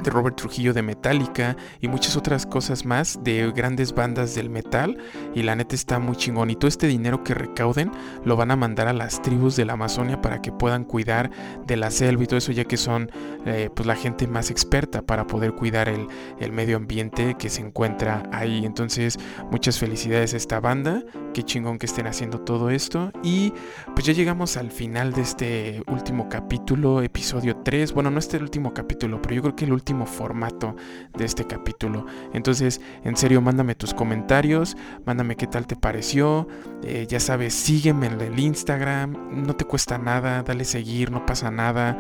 [0.03, 4.99] de Robert Trujillo de Metallica y muchas otras cosas más de grandes bandas del metal.
[5.35, 6.51] Y la neta está muy chingón.
[6.51, 7.91] Y todo este dinero que recauden
[8.25, 11.31] lo van a mandar a las tribus de la Amazonia para que puedan cuidar
[11.67, 13.11] de la selva y todo eso ya que son
[13.47, 16.07] eh, pues la gente más experta para poder cuidar el,
[16.39, 18.65] el, medio ambiente que se encuentra ahí.
[18.65, 19.19] Entonces
[19.51, 21.03] muchas felicidades a esta banda.
[21.35, 23.13] Qué chingón que estén haciendo todo esto.
[23.23, 23.53] Y
[23.95, 28.45] pues ya llegamos al final de este último capítulo episodio 3 bueno no este el
[28.45, 30.77] último capítulo pero yo creo que el último formato
[31.17, 32.07] de este capítulo.
[32.33, 36.49] Entonces, en serio, mándame tus comentarios, mándame qué tal te pareció.
[36.83, 41.51] Eh, ya sabes, sígueme en el Instagram, no te cuesta nada, dale seguir, no pasa
[41.51, 41.99] nada.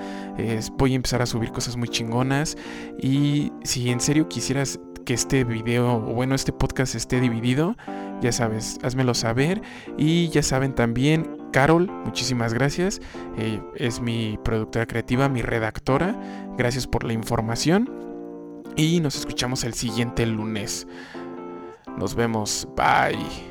[0.78, 2.57] voy a empezar a subir cosas muy chingonas.
[3.01, 7.76] Y si en serio quisieras que este video, o bueno, este podcast esté dividido,
[8.20, 9.62] ya sabes, házmelo saber.
[9.97, 13.01] Y ya saben también, Carol, muchísimas gracias.
[13.36, 16.14] Eh, es mi productora creativa, mi redactora.
[16.57, 17.90] Gracias por la información.
[18.76, 20.86] Y nos escuchamos el siguiente lunes.
[21.98, 22.68] Nos vemos.
[22.76, 23.49] Bye.